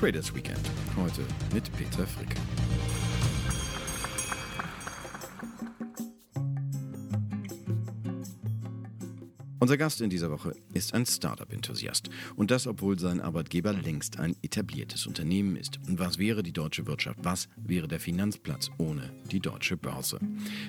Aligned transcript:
Traders 0.00 0.34
Weekend. 0.34 0.58
Heute 0.96 1.20
mit 1.52 1.70
Peter 1.76 2.06
Frick. 2.06 2.34
Unser 9.60 9.76
Gast 9.76 10.00
in 10.00 10.08
dieser 10.08 10.30
Woche 10.30 10.56
ist 10.72 10.94
ein 10.94 11.04
Startup-Enthusiast. 11.04 12.08
Und 12.34 12.50
das, 12.50 12.66
obwohl 12.66 12.98
sein 12.98 13.20
Arbeitgeber 13.20 13.74
längst 13.74 14.18
ein 14.18 14.34
etabliertes 14.40 15.06
Unternehmen 15.06 15.54
ist. 15.54 15.78
Und 15.86 15.98
was 15.98 16.16
wäre 16.16 16.42
die 16.42 16.54
deutsche 16.54 16.86
Wirtschaft? 16.86 17.18
Was 17.22 17.46
wäre 17.56 17.86
der 17.86 18.00
Finanzplatz 18.00 18.70
ohne 18.78 19.12
die 19.30 19.40
deutsche 19.40 19.76
Börse? 19.76 20.18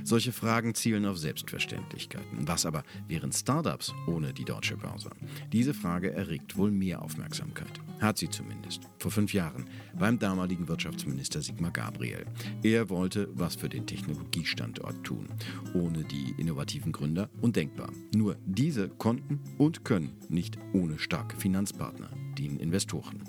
Solche 0.04 0.34
Fragen 0.34 0.76
zielen 0.76 1.06
auf 1.06 1.18
Selbstverständlichkeiten. 1.18 2.46
Was 2.46 2.66
aber 2.66 2.84
wären 3.08 3.32
Startups 3.32 3.94
ohne 4.08 4.34
die 4.34 4.44
deutsche 4.44 4.76
Börse? 4.76 5.10
Diese 5.54 5.74
Frage 5.74 6.12
erregt 6.12 6.58
wohl 6.58 6.70
mehr 6.70 7.02
Aufmerksamkeit. 7.02 7.80
Hat 8.02 8.18
sie 8.18 8.30
zumindest. 8.30 8.82
Vor 9.00 9.12
fünf 9.12 9.34
Jahren 9.34 9.70
beim 9.98 10.20
damaligen 10.20 10.68
Wirtschaftsminister 10.68 11.42
Sigmar 11.42 11.72
Gabriel. 11.72 12.26
Er 12.62 12.90
wollte 12.90 13.30
was 13.36 13.56
für 13.56 13.70
den 13.70 13.88
Technologiestandort 13.88 15.02
tun. 15.06 15.30
Ohne 15.74 16.04
die 16.04 16.36
innovativen 16.38 16.92
Gründer 16.92 17.30
undenkbar. 17.40 17.90
Nur 18.14 18.36
diese 18.46 18.81
konnten 18.90 19.40
und 19.58 19.86
können 19.86 20.18
nicht 20.30 20.58
ohne 20.74 21.00
starke 21.00 21.38
Finanzpartner 21.38 22.10
den 22.38 22.58
Investoren. 22.58 23.24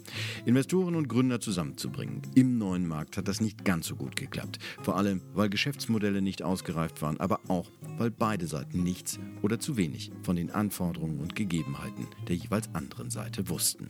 Investoren 0.45 0.95
und 0.95 1.09
Gründer 1.09 1.41
zusammenzubringen 1.41 2.23
im 2.35 2.59
neuen 2.59 2.87
Markt 2.87 3.17
hat 3.17 3.29
das 3.29 3.41
nicht 3.41 3.65
ganz 3.65 3.87
so 3.87 3.97
gut 3.97 4.17
geklappt. 4.17 4.59
Vor 4.83 4.97
allem, 4.97 5.23
weil 5.35 5.49
Geschäftsmodelle 5.49 6.23
nicht 6.23 6.43
ausgereift 6.43 7.03
waren, 7.03 7.21
aber 7.21 7.41
auch, 7.49 7.71
weil 7.99 8.11
beide 8.11 8.47
Seiten 8.47 8.83
nichts 8.83 9.19
oder 9.43 9.59
zu 9.59 9.77
wenig 9.77 10.13
von 10.23 10.37
den 10.37 10.51
Anforderungen 10.51 11.21
und 11.21 11.35
Gegebenheiten 11.35 12.07
der 12.29 12.37
jeweils 12.37 12.75
anderen 12.75 13.11
Seite 13.11 13.49
wussten. 13.49 13.89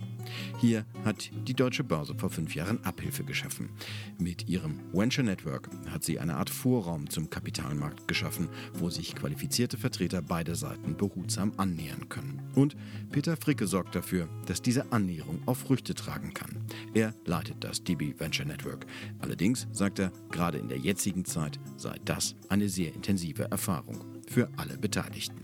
Hier 0.59 0.85
hat 1.05 1.31
die 1.47 1.55
Deutsche 1.55 1.85
Börse 1.85 2.15
vor 2.15 2.31
fünf 2.31 2.55
Jahren 2.55 2.83
Abhilfe 2.85 3.25
geschaffen. 3.25 3.71
Mit 4.19 4.49
ihrem 4.49 4.81
Venture 4.93 5.25
Network 5.25 5.69
hat 5.91 6.05
sie 6.05 6.19
eine 6.19 6.37
Art 6.37 6.51
Vorraum 6.51 7.09
zum 7.09 7.31
Kapitalmarkt 7.31 8.09
geschaffen, 8.09 8.49
wo 8.75 8.91
sich 8.91 9.15
qualifizierte 9.15 9.77
Vertreter 9.77 10.23
beider 10.23 10.55
Seiten 10.55 10.97
behutsam 10.97 11.53
annähern 11.57 12.09
können. 12.09 12.43
Und 12.55 12.77
Peter 13.11 13.37
Fricke 13.37 13.67
sorgt 13.67 13.95
dafür, 13.95 14.29
dass 14.47 14.63
diese 14.63 14.93
Annäherung 14.93 15.02
Annäherung 15.03 15.41
auch 15.47 15.57
Früchte 15.57 15.95
tragen 15.95 16.33
kann. 16.33 16.65
Er 16.95 17.15
leitet 17.25 17.65
das 17.65 17.83
DB 17.83 18.15
Venture 18.19 18.47
Network. 18.47 18.87
Allerdings, 19.19 19.67
sagt 19.73 19.99
er, 19.99 20.13
gerade 20.31 20.59
in 20.59 20.69
der 20.69 20.79
jetzigen 20.79 21.25
Zeit 21.25 21.59
sei 21.77 21.99
das 22.05 22.37
eine 22.49 22.69
sehr 22.69 22.95
intensive 22.95 23.51
Erfahrung 23.51 24.05
für 24.29 24.49
alle 24.57 24.79
Beteiligten. 24.79 25.43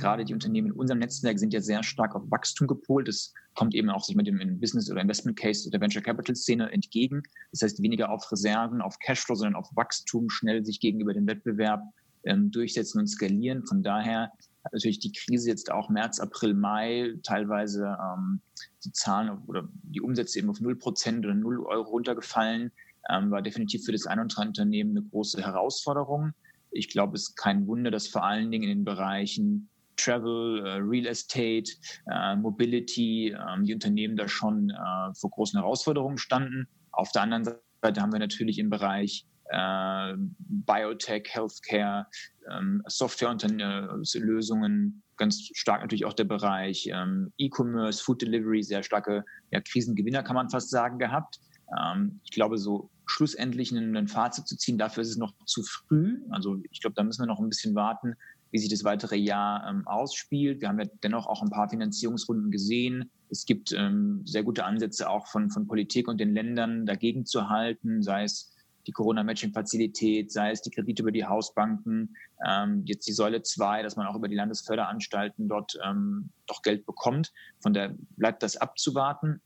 gerade 0.00 0.24
die 0.24 0.32
Unternehmen 0.32 0.68
in 0.68 0.72
unserem 0.72 0.98
Netzwerk 0.98 1.38
sind 1.38 1.52
ja 1.52 1.60
sehr 1.60 1.82
stark 1.82 2.14
auf 2.14 2.22
Wachstum 2.30 2.66
gepolt. 2.66 3.06
Das 3.06 3.34
kommt 3.54 3.74
eben 3.74 3.90
auch 3.90 4.02
sich 4.02 4.16
mit 4.16 4.26
dem 4.26 4.58
Business- 4.58 4.90
oder 4.90 5.02
Investment 5.02 5.38
Case 5.38 5.68
der 5.70 5.78
Venture 5.78 6.02
Capital 6.02 6.34
Szene 6.34 6.72
entgegen. 6.72 7.22
Das 7.52 7.60
heißt, 7.60 7.82
weniger 7.82 8.10
auf 8.10 8.32
Reserven, 8.32 8.80
auf 8.80 8.98
Cashflow, 9.00 9.34
sondern 9.34 9.56
auf 9.56 9.68
Wachstum, 9.76 10.30
schnell 10.30 10.64
sich 10.64 10.80
gegenüber 10.80 11.12
dem 11.12 11.26
Wettbewerb 11.26 11.82
ähm, 12.24 12.50
durchsetzen 12.50 13.00
und 13.00 13.08
skalieren. 13.08 13.66
Von 13.66 13.82
daher 13.82 14.32
natürlich 14.72 14.98
die 14.98 15.12
Krise 15.12 15.48
jetzt 15.48 15.70
auch 15.70 15.88
März, 15.88 16.20
April, 16.20 16.54
Mai 16.54 17.14
teilweise 17.22 17.96
ähm, 18.00 18.40
die 18.84 18.92
Zahlen 18.92 19.42
oder 19.46 19.68
die 19.82 20.00
Umsätze 20.00 20.38
eben 20.38 20.50
auf 20.50 20.60
0 20.60 20.76
Prozent 20.76 21.24
oder 21.24 21.34
0 21.34 21.60
Euro 21.66 21.90
runtergefallen. 21.90 22.72
Ähm, 23.08 23.30
war 23.30 23.42
definitiv 23.42 23.84
für 23.84 23.92
das 23.92 24.06
ein 24.06 24.18
oder 24.18 24.22
andere 24.22 24.48
Unternehmen 24.48 24.96
eine 24.96 25.06
große 25.06 25.42
Herausforderung. 25.42 26.32
Ich 26.70 26.88
glaube, 26.88 27.16
es 27.16 27.30
ist 27.30 27.36
kein 27.36 27.66
Wunder, 27.66 27.90
dass 27.90 28.06
vor 28.06 28.24
allen 28.24 28.50
Dingen 28.50 28.64
in 28.64 28.78
den 28.78 28.84
Bereichen 28.84 29.68
Travel, 29.96 30.64
äh, 30.66 30.70
Real 30.76 31.06
Estate, 31.06 31.72
äh, 32.10 32.36
Mobility, 32.36 33.30
äh, 33.30 33.62
die 33.62 33.74
Unternehmen 33.74 34.16
da 34.16 34.28
schon 34.28 34.70
äh, 34.70 35.14
vor 35.14 35.30
großen 35.30 35.58
Herausforderungen 35.58 36.18
standen. 36.18 36.68
Auf 36.92 37.12
der 37.12 37.22
anderen 37.22 37.44
Seite 37.44 38.00
haben 38.00 38.12
wir 38.12 38.18
natürlich 38.18 38.58
im 38.58 38.70
Bereich 38.70 39.26
äh, 39.50 40.14
Biotech, 40.38 41.28
Healthcare, 41.28 42.06
ähm, 42.50 42.82
Softwarelösungen, 42.86 45.02
ganz 45.16 45.50
stark 45.54 45.82
natürlich 45.82 46.06
auch 46.06 46.14
der 46.14 46.24
Bereich 46.24 46.88
ähm, 46.92 47.32
E-Commerce, 47.36 48.02
Food 48.02 48.22
Delivery, 48.22 48.62
sehr 48.62 48.82
starke 48.82 49.24
ja, 49.50 49.60
Krisengewinner, 49.60 50.22
kann 50.22 50.34
man 50.34 50.50
fast 50.50 50.70
sagen, 50.70 50.98
gehabt. 50.98 51.40
Ähm, 51.78 52.20
ich 52.24 52.30
glaube, 52.30 52.58
so 52.58 52.90
schlussendlich 53.06 53.72
ein 53.72 54.08
Fazit 54.08 54.46
zu 54.46 54.56
ziehen, 54.56 54.78
dafür 54.78 55.02
ist 55.02 55.10
es 55.10 55.16
noch 55.16 55.34
zu 55.44 55.62
früh. 55.62 56.20
Also 56.30 56.58
ich 56.70 56.80
glaube, 56.80 56.94
da 56.94 57.02
müssen 57.02 57.22
wir 57.22 57.26
noch 57.26 57.40
ein 57.40 57.48
bisschen 57.48 57.74
warten, 57.74 58.14
wie 58.52 58.58
sich 58.58 58.70
das 58.70 58.84
weitere 58.84 59.16
Jahr 59.16 59.68
ähm, 59.68 59.86
ausspielt. 59.86 60.60
Wir 60.60 60.68
haben 60.68 60.80
ja 60.80 60.86
dennoch 61.02 61.26
auch 61.26 61.42
ein 61.42 61.50
paar 61.50 61.68
Finanzierungsrunden 61.68 62.50
gesehen. 62.50 63.10
Es 63.28 63.44
gibt 63.44 63.72
ähm, 63.72 64.22
sehr 64.24 64.42
gute 64.42 64.64
Ansätze 64.64 65.08
auch 65.08 65.26
von, 65.26 65.50
von 65.50 65.66
Politik 65.66 66.08
und 66.08 66.18
den 66.18 66.34
Ländern 66.34 66.86
dagegen 66.86 67.26
zu 67.26 67.48
halten, 67.48 68.02
sei 68.02 68.24
es 68.24 68.52
die 68.86 68.92
Corona-Matching-Fazilität, 68.92 70.32
sei 70.32 70.50
es 70.50 70.62
die 70.62 70.70
Kredite 70.70 71.02
über 71.02 71.12
die 71.12 71.24
Hausbanken, 71.24 72.16
ähm, 72.46 72.82
jetzt 72.86 73.06
die 73.06 73.12
Säule 73.12 73.42
2, 73.42 73.82
dass 73.82 73.96
man 73.96 74.06
auch 74.06 74.16
über 74.16 74.28
die 74.28 74.36
Landesförderanstalten 74.36 75.48
dort 75.48 75.78
ähm, 75.84 76.30
doch 76.46 76.62
Geld 76.62 76.86
bekommt. 76.86 77.32
Von 77.60 77.74
daher 77.74 77.94
bleibt 78.16 78.42
das 78.42 78.56
abzuwarten. 78.56 79.40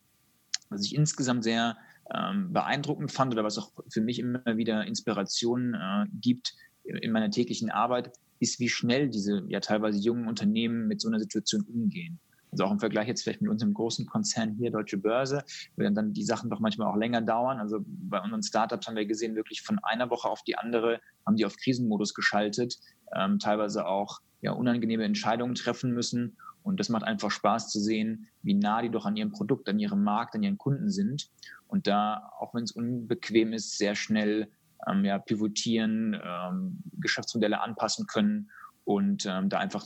Was 0.71 0.85
ich 0.85 0.95
insgesamt 0.95 1.45
sehr 1.45 1.77
ähm, 2.15 2.53
beeindruckend 2.53 3.13
fand 3.13 3.33
oder 3.33 3.45
was 3.45 3.59
auch 3.59 3.73
für 3.91 4.01
mich 4.01 4.19
immer 4.19 4.43
wieder 4.45 4.85
Inspiration 4.87 5.75
äh, 5.75 6.07
gibt 6.21 6.55
in 6.85 7.13
meiner 7.13 7.31
täglichen 7.31 7.71
Arbeit, 7.71 8.13
ist, 8.41 8.61
wie 8.61 8.69
schnell 8.69 9.09
diese 9.09 9.43
ja 9.49 9.61
teilweise 9.61 9.99
jungen 9.99 10.29
Unternehmen 10.29 10.87
mit 10.87 11.01
so 11.01 11.09
einer 11.09 11.19
Situation 11.19 11.63
umgehen. 11.63 12.19
Also 12.55 12.67
auch 12.67 12.71
im 12.71 12.79
Vergleich 12.79 13.09
jetzt 13.09 13.25
vielleicht 13.25 13.43
mit 13.43 13.51
unserem 13.51 13.75
großen 13.75 14.07
Konzern 14.07 14.53
hier, 14.53 14.71
Deutsche 14.71 14.97
Börse, 14.97 15.43
werden 15.75 15.97
dann 15.97 16.13
die 16.13 16.23
Sachen 16.23 16.51
doch 16.51 16.61
manchmal 16.61 16.87
auch 16.87 16.97
länger 16.97 17.21
dauern. 17.21 17.59
Also 17.59 17.85
bei 17.85 18.21
unseren 18.21 18.45
Startups 18.45 18.87
haben 18.87 18.95
wir 18.95 19.07
gesehen, 19.07 19.35
wirklich 19.35 19.63
von 19.63 19.81
einer 19.83 20.09
Woche 20.09 20.29
auf 20.29 20.43
die 20.45 20.57
andere 20.57 21.01
haben 21.27 21.35
die 21.35 21.47
auf 21.47 21.57
Krisenmodus 21.57 22.15
geschaltet, 22.15 22.79
ähm, 23.13 23.41
teilweise 23.41 23.87
auch 23.87 24.21
ja, 24.41 24.53
unangenehme 24.53 25.03
Entscheidungen 25.03 25.57
treffen 25.57 25.93
müssen. 25.93 26.37
Und 26.63 26.79
das 26.79 26.91
macht 26.91 27.03
einfach 27.03 27.33
Spaß 27.33 27.71
zu 27.71 27.81
sehen, 27.81 28.29
wie 28.43 28.55
nah 28.55 28.83
die 28.83 28.91
doch 28.91 29.05
an 29.05 29.17
ihrem 29.17 29.33
Produkt, 29.33 29.69
an 29.69 29.81
ihrem 29.81 30.05
Markt, 30.05 30.37
an 30.37 30.45
ihren 30.45 30.57
Kunden 30.57 30.91
sind. 30.91 31.31
Und 31.67 31.89
da, 31.89 32.31
auch 32.39 32.55
wenn 32.55 32.63
es 32.63 32.71
unbequem 32.71 33.53
ist, 33.53 33.79
sehr 33.79 33.97
schnell 33.97 34.49
ähm, 34.87 35.05
ja, 35.05 35.19
pivotieren, 35.19 36.17
ähm, 36.25 36.79
Geschäftsmodelle 37.01 37.61
anpassen 37.61 38.07
können 38.07 38.49
und 38.85 39.27
ähm, 39.27 39.49
da 39.49 39.59
einfach 39.59 39.85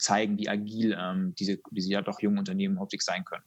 zeigen, 0.00 0.38
wie 0.38 0.48
agil 0.48 0.96
ähm, 0.98 1.34
diese, 1.38 1.58
diese 1.70 1.90
ja 1.90 2.02
doch 2.02 2.20
jungen 2.20 2.38
Unternehmen 2.38 2.78
häufig 2.78 3.02
sein 3.02 3.24
können. 3.24 3.44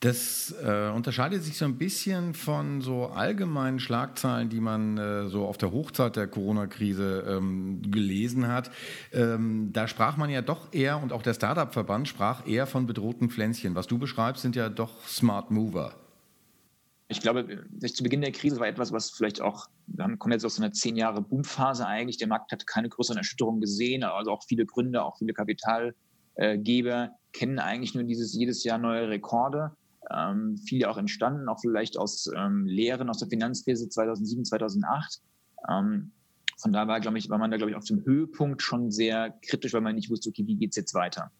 Das 0.00 0.54
äh, 0.62 0.90
unterscheidet 0.90 1.42
sich 1.42 1.56
so 1.56 1.64
ein 1.64 1.78
bisschen 1.78 2.34
von 2.34 2.82
so 2.82 3.06
allgemeinen 3.06 3.78
Schlagzeilen, 3.78 4.50
die 4.50 4.60
man 4.60 4.98
äh, 4.98 5.28
so 5.28 5.46
auf 5.46 5.56
der 5.56 5.72
Hochzeit 5.72 6.16
der 6.16 6.26
Corona-Krise 6.26 7.24
ähm, 7.26 7.80
gelesen 7.90 8.48
hat. 8.48 8.70
Ähm, 9.12 9.70
da 9.72 9.88
sprach 9.88 10.18
man 10.18 10.28
ja 10.28 10.42
doch 10.42 10.74
eher, 10.74 11.02
und 11.02 11.12
auch 11.12 11.22
der 11.22 11.32
Startup-Verband 11.32 12.06
sprach 12.06 12.46
eher 12.46 12.66
von 12.66 12.86
bedrohten 12.86 13.30
Pflänzchen. 13.30 13.74
Was 13.74 13.86
du 13.86 13.96
beschreibst, 13.96 14.42
sind 14.42 14.56
ja 14.56 14.68
doch 14.68 15.06
Smart 15.08 15.50
Mover. 15.50 15.94
Ich 17.14 17.20
glaube, 17.20 17.64
zu 17.80 18.02
Beginn 18.02 18.22
der 18.22 18.32
Krise 18.32 18.58
war 18.58 18.66
etwas, 18.66 18.90
was 18.90 19.10
vielleicht 19.10 19.40
auch, 19.40 19.68
wir 19.86 20.16
kommen 20.16 20.32
jetzt 20.32 20.44
aus 20.44 20.58
einer 20.58 20.72
zehn 20.72 20.96
Jahre 20.96 21.22
Boomphase 21.22 21.86
eigentlich. 21.86 22.18
Der 22.18 22.26
Markt 22.26 22.50
hat 22.50 22.66
keine 22.66 22.88
größeren 22.88 23.18
Erschütterungen 23.18 23.60
gesehen, 23.60 24.02
also 24.02 24.32
auch 24.32 24.42
viele 24.48 24.66
Gründer, 24.66 25.06
auch 25.06 25.16
viele 25.16 25.32
Kapitalgeber 25.32 27.10
kennen 27.32 27.58
eigentlich 27.60 27.94
nur 27.94 28.04
dieses 28.04 28.34
jedes 28.34 28.64
Jahr 28.64 28.78
neue 28.78 29.08
Rekorde. 29.08 29.72
Ähm, 30.10 30.56
viele 30.66 30.90
auch 30.90 30.96
entstanden, 30.96 31.48
auch 31.48 31.60
vielleicht 31.60 31.96
aus 31.96 32.28
ähm, 32.36 32.66
Lehren 32.66 33.08
aus 33.08 33.18
der 33.18 33.28
Finanzkrise 33.28 33.88
2007, 33.88 34.44
2008. 34.44 35.20
Ähm, 35.70 36.12
von 36.58 36.72
daher 36.72 36.88
war, 36.88 37.00
glaube 37.00 37.18
ich, 37.18 37.30
war 37.30 37.38
man 37.38 37.50
da, 37.50 37.56
glaube 37.56 37.70
ich, 37.70 37.76
auf 37.76 37.84
dem 37.84 38.04
Höhepunkt 38.04 38.60
schon 38.60 38.90
sehr 38.90 39.34
kritisch, 39.46 39.72
weil 39.72 39.80
man 39.80 39.94
nicht 39.94 40.10
wusste, 40.10 40.30
okay, 40.30 40.46
wie 40.46 40.56
geht's 40.56 40.76
jetzt 40.76 40.94
weiter? 40.94 41.30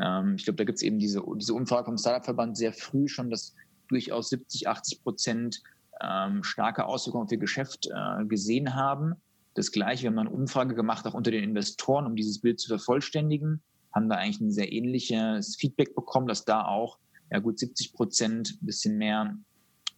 Ähm, 0.00 0.34
ich 0.36 0.44
glaube, 0.44 0.56
da 0.56 0.64
gibt 0.64 0.76
es 0.76 0.82
eben 0.82 0.98
diese, 0.98 1.22
diese 1.36 1.54
Umfrage 1.54 1.86
vom 1.86 1.98
Startup-Verband 1.98 2.56
sehr 2.56 2.72
früh 2.72 3.08
schon, 3.08 3.30
dass 3.30 3.54
durchaus 3.90 4.30
70, 4.30 4.68
80 4.68 5.02
Prozent 5.02 5.62
ähm, 6.00 6.42
starke 6.42 6.86
Auswirkungen 6.86 7.24
auf 7.24 7.32
ihr 7.32 7.38
Geschäft 7.38 7.88
äh, 7.88 8.24
gesehen 8.24 8.74
haben. 8.74 9.14
Das 9.54 9.72
Gleiche, 9.72 10.04
wir 10.04 10.10
haben 10.10 10.18
eine 10.18 10.30
Umfrage 10.30 10.74
gemacht, 10.74 11.06
auch 11.06 11.14
unter 11.14 11.30
den 11.30 11.44
Investoren, 11.44 12.06
um 12.06 12.16
dieses 12.16 12.40
Bild 12.40 12.60
zu 12.60 12.68
vervollständigen, 12.68 13.62
haben 13.92 14.08
da 14.08 14.16
eigentlich 14.16 14.40
ein 14.40 14.52
sehr 14.52 14.72
ähnliches 14.72 15.56
Feedback 15.56 15.94
bekommen, 15.94 16.28
dass 16.28 16.44
da 16.44 16.64
auch 16.64 16.98
ja 17.30 17.38
gut 17.38 17.58
70 17.58 17.92
Prozent, 17.92 18.58
ein 18.62 18.66
bisschen 18.66 18.96
mehr 18.96 19.36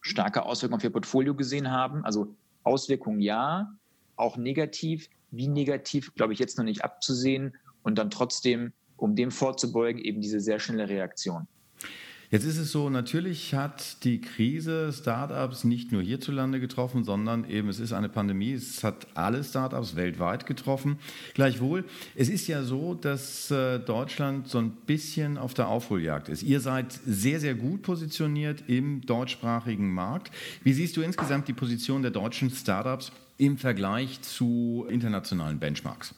starke 0.01 0.45
Auswirkungen 0.45 0.79
auf 0.79 0.85
ihr 0.85 0.91
Portfolio 0.91 1.35
gesehen 1.35 1.71
haben. 1.71 2.05
Also 2.05 2.35
Auswirkungen 2.65 3.21
ja, 3.21 3.73
auch 4.17 4.37
negativ. 4.37 5.09
Wie 5.31 5.49
negativ, 5.49 6.15
glaube 6.15 6.33
ich, 6.33 6.39
jetzt 6.39 6.59
noch 6.59 6.65
nicht 6.65 6.85
abzusehen 6.85 7.55
und 7.83 7.97
dann 7.97 8.11
trotzdem, 8.11 8.73
um 8.97 9.17
dem 9.17 9.31
vorzubeugen, 9.31 10.03
eben 10.03 10.21
diese 10.21 10.41
sehr 10.41 10.59
schnelle 10.59 10.89
Reaktion. 10.89 11.47
Jetzt 12.33 12.45
ist 12.47 12.57
es 12.57 12.73
so, 12.73 12.89
natürlich 12.89 13.53
hat 13.53 14.03
die 14.05 14.19
Krise 14.23 14.91
Startups 14.91 15.65
nicht 15.65 15.93
nur 15.93 16.01
hierzulande 16.01 16.61
getroffen, 16.61 17.05
sondern 17.05 17.45
eben 17.45 17.69
es 17.69 17.79
ist 17.79 17.93
eine 17.93 18.09
Pandemie, 18.09 18.55
es 18.55 18.83
hat 18.83 19.07
alle 19.13 19.45
Startups 19.45 19.97
weltweit 19.97 20.47
getroffen. 20.47 20.97
Gleichwohl, 21.35 21.85
es 22.15 22.31
ist 22.31 22.49
ja 22.49 22.63
so, 22.63 22.95
dass 22.95 23.51
äh, 23.51 23.79
Deutschland 23.81 24.49
so 24.49 24.57
ein 24.57 24.71
bisschen 24.71 25.37
auf 25.37 25.53
der 25.53 25.69
Aufholjagd 25.69 26.31
ist. 26.31 26.43
Ihr 26.43 26.61
seid 26.61 26.99
sehr, 27.05 27.39
sehr 27.39 27.55
gut 27.55 27.83
positioniert 27.83 28.65
im 28.67 29.03
deutschsprachigen 29.03 29.93
Markt. 29.93 30.33
Wie 30.65 30.73
siehst 30.73 30.97
du 30.97 31.03
insgesamt 31.03 31.49
die 31.49 31.53
Position 31.53 32.01
der 32.01 32.13
deutschen 32.13 32.49
Startups 32.49 33.13
im 33.37 33.59
Vergleich 33.59 34.23
zu 34.23 34.87
internationalen 34.89 35.59
Benchmarks? 35.59 36.15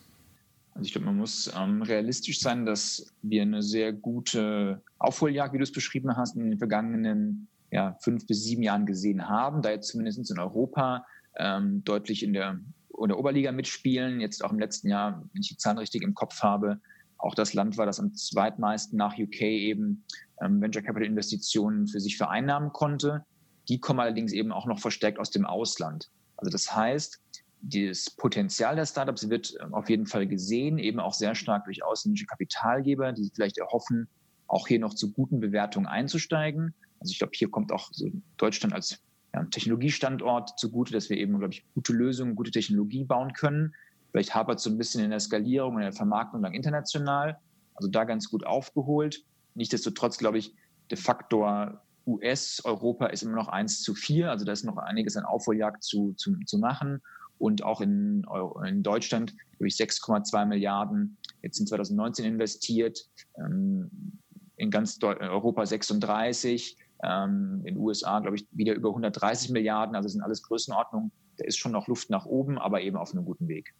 Also 0.74 0.86
ich 0.86 0.92
glaube, 0.92 1.06
man 1.06 1.16
muss 1.16 1.52
ähm, 1.56 1.82
realistisch 1.82 2.40
sein, 2.40 2.66
dass 2.66 3.06
wir 3.22 3.42
eine 3.42 3.62
sehr 3.62 3.92
gute 3.92 4.82
Aufholjagd, 4.98 5.54
wie 5.54 5.58
du 5.58 5.62
es 5.62 5.72
beschrieben 5.72 6.16
hast, 6.16 6.36
in 6.36 6.50
den 6.50 6.58
vergangenen 6.58 7.48
ja, 7.70 7.96
fünf 8.00 8.26
bis 8.26 8.42
sieben 8.42 8.62
Jahren 8.62 8.84
gesehen 8.84 9.28
haben, 9.28 9.62
da 9.62 9.70
jetzt 9.70 9.88
zumindest 9.88 10.30
in 10.30 10.38
Europa 10.38 11.06
ähm, 11.36 11.82
deutlich 11.84 12.24
in 12.24 12.32
der, 12.32 12.58
in 13.00 13.08
der 13.08 13.18
Oberliga 13.18 13.52
mitspielen. 13.52 14.20
Jetzt 14.20 14.44
auch 14.44 14.52
im 14.52 14.58
letzten 14.58 14.88
Jahr, 14.88 15.28
wenn 15.32 15.42
ich 15.42 15.48
die 15.48 15.56
Zahlen 15.56 15.78
richtig 15.78 16.02
im 16.02 16.14
Kopf 16.14 16.42
habe, 16.42 16.80
auch 17.18 17.34
das 17.34 17.54
Land 17.54 17.78
war, 17.78 17.86
das 17.86 18.00
am 18.00 18.14
zweitmeisten 18.14 18.98
nach 18.98 19.16
UK 19.16 19.42
eben 19.42 20.04
ähm, 20.42 20.60
Venture 20.60 20.82
Capital 20.82 21.06
Investitionen 21.06 21.86
für 21.86 22.00
sich 22.00 22.16
vereinnahmen 22.16 22.72
konnte. 22.72 23.24
Die 23.68 23.78
kommen 23.80 24.00
allerdings 24.00 24.32
eben 24.32 24.52
auch 24.52 24.66
noch 24.66 24.80
verstärkt 24.80 25.18
aus 25.18 25.30
dem 25.30 25.46
Ausland. 25.46 26.10
Also 26.36 26.50
das 26.50 26.74
heißt, 26.74 27.23
das 27.66 28.10
Potenzial 28.10 28.76
der 28.76 28.84
Startups 28.84 29.30
wird 29.30 29.54
ähm, 29.60 29.74
auf 29.74 29.88
jeden 29.88 30.06
Fall 30.06 30.26
gesehen, 30.26 30.78
eben 30.78 31.00
auch 31.00 31.14
sehr 31.14 31.34
stark 31.34 31.64
durch 31.64 31.82
ausländische 31.82 32.26
Kapitalgeber, 32.26 33.12
die 33.12 33.30
vielleicht 33.34 33.58
erhoffen, 33.58 34.08
auch 34.46 34.68
hier 34.68 34.78
noch 34.78 34.94
zu 34.94 35.12
guten 35.12 35.40
Bewertungen 35.40 35.86
einzusteigen. 35.86 36.74
Also 37.00 37.12
ich 37.12 37.18
glaube, 37.18 37.32
hier 37.34 37.50
kommt 37.50 37.72
auch 37.72 37.88
so 37.92 38.10
Deutschland 38.36 38.74
als 38.74 38.98
ja, 39.32 39.44
Technologiestandort 39.44 40.58
zugute, 40.58 40.92
dass 40.92 41.08
wir 41.08 41.16
eben, 41.16 41.38
glaube 41.38 41.54
ich, 41.54 41.64
gute 41.74 41.94
Lösungen, 41.94 42.34
gute 42.34 42.50
Technologie 42.50 43.04
bauen 43.04 43.32
können. 43.32 43.74
Vielleicht 44.10 44.34
hapert 44.34 44.58
es 44.58 44.64
so 44.64 44.70
ein 44.70 44.78
bisschen 44.78 45.02
in 45.02 45.10
der 45.10 45.20
Skalierung 45.20 45.76
und 45.76 45.80
der 45.80 45.92
Vermarktung 45.92 46.42
dann 46.42 46.52
international. 46.52 47.38
Also 47.74 47.88
da 47.88 48.04
ganz 48.04 48.30
gut 48.30 48.46
aufgeholt. 48.46 49.24
Nichtsdestotrotz, 49.54 50.18
glaube 50.18 50.38
ich, 50.38 50.54
de 50.90 50.98
Faktor 50.98 51.82
US, 52.06 52.60
Europa 52.64 53.06
ist 53.06 53.22
immer 53.22 53.34
noch 53.34 53.48
eins 53.48 53.82
zu 53.82 53.94
vier. 53.94 54.30
Also 54.30 54.44
da 54.44 54.52
ist 54.52 54.64
noch 54.64 54.76
einiges 54.76 55.16
an 55.16 55.24
Aufholjagd 55.24 55.82
zu, 55.82 56.12
zu, 56.12 56.36
zu 56.46 56.58
machen 56.58 57.00
und 57.44 57.62
auch 57.62 57.82
in, 57.82 58.26
in 58.66 58.82
Deutschland 58.82 59.34
durch 59.58 59.74
6,2 59.74 60.46
Milliarden 60.46 61.18
jetzt 61.42 61.60
in 61.60 61.66
2019 61.66 62.24
investiert, 62.24 63.06
ähm, 63.36 63.90
in 64.56 64.70
ganz 64.70 64.98
Europa 65.02 65.66
36, 65.66 66.78
ähm, 67.02 67.60
in 67.64 67.74
den 67.74 67.76
USA, 67.76 68.20
glaube 68.20 68.36
ich, 68.36 68.46
wieder 68.50 68.72
über 68.72 68.88
130 68.88 69.50
Milliarden, 69.50 69.94
also 69.94 70.08
sind 70.08 70.22
alles 70.22 70.42
Größenordnungen. 70.42 71.12
Da 71.36 71.44
ist 71.44 71.58
schon 71.58 71.72
noch 71.72 71.86
Luft 71.86 72.08
nach 72.08 72.24
oben, 72.24 72.56
aber 72.58 72.80
eben 72.80 72.96
auf 72.96 73.12
einem 73.12 73.26
guten 73.26 73.46
Weg. 73.46 73.74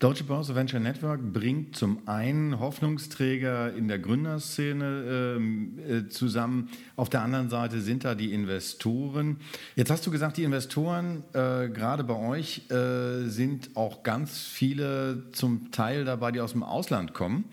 Deutsche 0.00 0.24
Börse 0.24 0.56
Venture 0.56 0.80
Network 0.80 1.20
bringt 1.32 1.76
zum 1.76 2.08
einen 2.08 2.58
Hoffnungsträger 2.58 3.74
in 3.74 3.86
der 3.86 4.00
Gründerszene 4.00 5.36
ähm, 5.36 5.78
äh, 5.78 6.08
zusammen. 6.08 6.68
Auf 6.96 7.10
der 7.10 7.22
anderen 7.22 7.48
Seite 7.48 7.80
sind 7.80 8.04
da 8.04 8.16
die 8.16 8.32
Investoren. 8.32 9.38
Jetzt 9.76 9.90
hast 9.90 10.04
du 10.04 10.10
gesagt, 10.10 10.36
die 10.36 10.42
Investoren, 10.42 11.22
äh, 11.32 11.68
gerade 11.68 12.02
bei 12.02 12.16
euch, 12.16 12.68
äh, 12.70 13.28
sind 13.28 13.70
auch 13.76 14.02
ganz 14.02 14.40
viele 14.40 15.30
zum 15.32 15.70
Teil 15.70 16.04
dabei, 16.04 16.32
die 16.32 16.40
aus 16.40 16.52
dem 16.52 16.64
Ausland 16.64 17.14
kommen. 17.14 17.44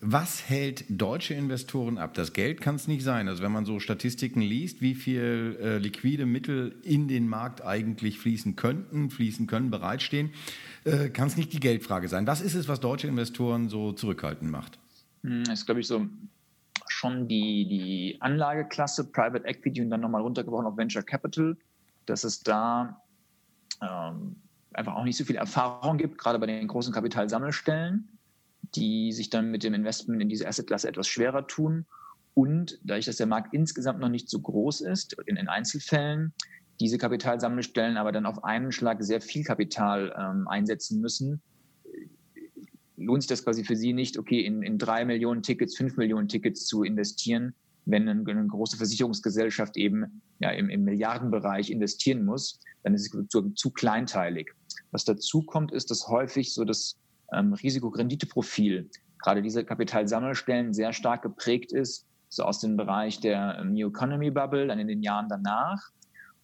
Was 0.00 0.48
hält 0.48 0.84
deutsche 0.88 1.34
Investoren 1.34 1.98
ab? 1.98 2.14
Das 2.14 2.32
Geld 2.32 2.60
kann 2.60 2.76
es 2.76 2.86
nicht 2.86 3.02
sein. 3.02 3.26
Also 3.26 3.42
wenn 3.42 3.50
man 3.50 3.64
so 3.64 3.80
Statistiken 3.80 4.40
liest, 4.40 4.80
wie 4.80 4.94
viel 4.94 5.58
äh, 5.60 5.78
liquide 5.78 6.24
Mittel 6.24 6.76
in 6.84 7.08
den 7.08 7.28
Markt 7.28 7.64
eigentlich 7.64 8.20
fließen 8.20 8.54
könnten, 8.54 9.10
fließen 9.10 9.48
können, 9.48 9.70
bereitstehen, 9.72 10.30
äh, 10.84 11.08
kann 11.08 11.26
es 11.26 11.36
nicht 11.36 11.52
die 11.52 11.58
Geldfrage 11.58 12.08
sein. 12.08 12.28
Was 12.28 12.40
ist 12.40 12.54
es, 12.54 12.68
was 12.68 12.78
deutsche 12.78 13.08
Investoren 13.08 13.68
so 13.68 13.92
zurückhaltend 13.92 14.52
macht? 14.52 14.78
Hm, 15.24 15.42
das 15.44 15.60
ist, 15.60 15.66
glaube 15.66 15.80
ich, 15.80 15.88
so 15.88 16.06
schon 16.86 17.26
die, 17.26 17.66
die 17.66 18.18
Anlageklasse 18.20 19.10
Private 19.10 19.46
Equity 19.46 19.82
und 19.82 19.90
dann 19.90 20.00
nochmal 20.00 20.22
runtergebrochen 20.22 20.66
auf 20.66 20.76
Venture 20.76 21.02
Capital, 21.02 21.56
dass 22.06 22.22
es 22.22 22.40
da 22.40 23.02
ähm, 23.82 24.36
einfach 24.72 24.94
auch 24.94 25.04
nicht 25.04 25.16
so 25.16 25.24
viel 25.24 25.36
Erfahrung 25.36 25.98
gibt, 25.98 26.18
gerade 26.18 26.38
bei 26.38 26.46
den 26.46 26.68
großen 26.68 26.92
Kapitalsammelstellen 26.92 28.08
die 28.74 29.12
sich 29.12 29.30
dann 29.30 29.50
mit 29.50 29.62
dem 29.62 29.74
Investment 29.74 30.20
in 30.22 30.28
diese 30.28 30.46
Assetklasse 30.46 30.88
etwas 30.88 31.08
schwerer 31.08 31.46
tun. 31.46 31.86
Und 32.34 32.78
dadurch, 32.84 33.06
dass 33.06 33.16
der 33.16 33.26
Markt 33.26 33.52
insgesamt 33.52 34.00
noch 34.00 34.08
nicht 34.08 34.28
so 34.28 34.40
groß 34.40 34.82
ist, 34.82 35.16
in, 35.26 35.36
in 35.36 35.48
Einzelfällen, 35.48 36.32
diese 36.80 36.98
Kapitalsammelstellen 36.98 37.96
aber 37.96 38.12
dann 38.12 38.26
auf 38.26 38.44
einen 38.44 38.70
Schlag 38.70 39.02
sehr 39.02 39.20
viel 39.20 39.42
Kapital 39.42 40.14
ähm, 40.16 40.46
einsetzen 40.46 41.00
müssen, 41.00 41.42
lohnt 42.96 43.22
sich 43.22 43.28
das 43.28 43.44
quasi 43.44 43.64
für 43.64 43.76
sie 43.76 43.92
nicht, 43.92 44.18
okay, 44.18 44.40
in, 44.40 44.62
in 44.62 44.78
drei 44.78 45.04
Millionen 45.04 45.42
Tickets, 45.42 45.76
fünf 45.76 45.96
Millionen 45.96 46.28
Tickets 46.28 46.66
zu 46.66 46.82
investieren, 46.82 47.54
wenn 47.84 48.08
eine, 48.08 48.30
eine 48.30 48.46
große 48.46 48.76
Versicherungsgesellschaft 48.76 49.76
eben 49.76 50.22
ja, 50.40 50.50
im, 50.50 50.68
im, 50.68 50.84
Milliardenbereich 50.84 51.70
investieren 51.70 52.24
muss, 52.24 52.60
dann 52.82 52.94
ist 52.94 53.14
es 53.14 53.28
zu, 53.28 53.50
zu 53.50 53.70
kleinteilig. 53.70 54.52
Was 54.90 55.04
dazu 55.04 55.42
kommt, 55.42 55.72
ist, 55.72 55.90
dass 55.90 56.08
häufig 56.08 56.52
so 56.52 56.64
das 56.64 56.96
ähm, 57.32 57.52
Risikorenditeprofil, 57.52 58.90
gerade 59.18 59.42
diese 59.42 59.64
Kapitalsammelstellen 59.64 60.72
sehr 60.72 60.92
stark 60.92 61.22
geprägt 61.22 61.72
ist, 61.72 62.06
so 62.28 62.44
aus 62.44 62.60
dem 62.60 62.76
Bereich 62.76 63.20
der 63.20 63.58
ähm, 63.60 63.72
New 63.72 63.88
Economy 63.88 64.30
Bubble, 64.30 64.66
dann 64.66 64.78
in 64.78 64.88
den 64.88 65.02
Jahren 65.02 65.28
danach. 65.28 65.90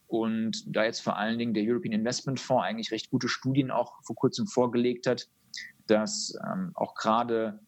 Und 0.07 0.65
da 0.67 0.85
jetzt 0.85 1.01
vor 1.01 1.17
allen 1.17 1.39
Dingen 1.39 1.55
der 1.55 1.65
European 1.67 1.93
Investment 1.93 2.39
Fonds 2.39 2.65
eigentlich 2.65 2.93
recht 2.93 3.11
gute 3.11 3.29
Studien 3.29 3.71
auch 3.71 3.95
vor 4.05 4.17
kurzem 4.17 4.47
vorgelegt 4.47 5.07
hat, 5.07 5.29
dass 5.87 6.35
ähm, 6.47 6.71
auch 6.75 6.95
gerade 6.95 7.61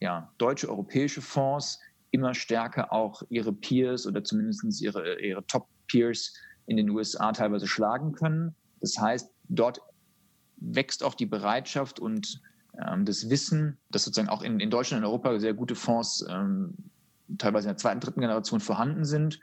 ja, 0.00 0.32
deutsche, 0.38 0.68
europäische 0.68 1.22
Fonds 1.22 1.80
immer 2.10 2.34
stärker 2.34 2.92
auch 2.92 3.22
ihre 3.30 3.52
Peers 3.52 4.06
oder 4.06 4.22
zumindest 4.22 4.82
ihre, 4.82 5.20
ihre 5.20 5.46
Top-Peers 5.46 6.34
in 6.66 6.76
den 6.76 6.90
USA 6.90 7.32
teilweise 7.32 7.66
schlagen 7.66 8.12
können. 8.12 8.54
Das 8.80 8.98
heißt, 8.98 9.30
dort 9.48 9.80
wächst 10.56 11.02
auch 11.02 11.14
die 11.14 11.26
Bereitschaft 11.26 12.00
und 12.00 12.40
das 12.72 13.28
Wissen, 13.28 13.76
dass 13.90 14.04
sozusagen 14.04 14.28
auch 14.28 14.42
in, 14.42 14.58
in 14.60 14.70
Deutschland 14.70 15.02
und 15.02 15.08
Europa 15.08 15.38
sehr 15.38 15.54
gute 15.54 15.74
Fonds 15.74 16.24
ähm, 16.28 16.74
teilweise 17.38 17.68
in 17.68 17.72
der 17.72 17.78
zweiten, 17.78 18.00
dritten 18.00 18.20
Generation 18.20 18.60
vorhanden 18.60 19.04
sind 19.04 19.40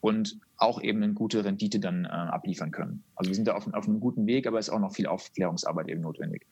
und 0.00 0.38
auch 0.56 0.80
eben 0.80 1.02
eine 1.02 1.12
gute 1.12 1.44
Rendite 1.44 1.80
dann 1.80 2.04
äh, 2.04 2.08
abliefern 2.08 2.70
können. 2.70 3.02
Also 3.14 3.30
wir 3.30 3.34
sind 3.34 3.48
da 3.48 3.54
auf, 3.54 3.72
auf, 3.72 3.88
einem 3.88 4.00
guten 4.00 4.26
Weg, 4.26 4.46
aber 4.46 4.58
es 4.58 4.68
ist 4.68 4.74
auch 4.74 4.80
noch 4.80 4.92
viel 4.92 5.06
Aufklärungsarbeit 5.06 5.88
eben 5.88 6.02
notwendig. 6.02 6.46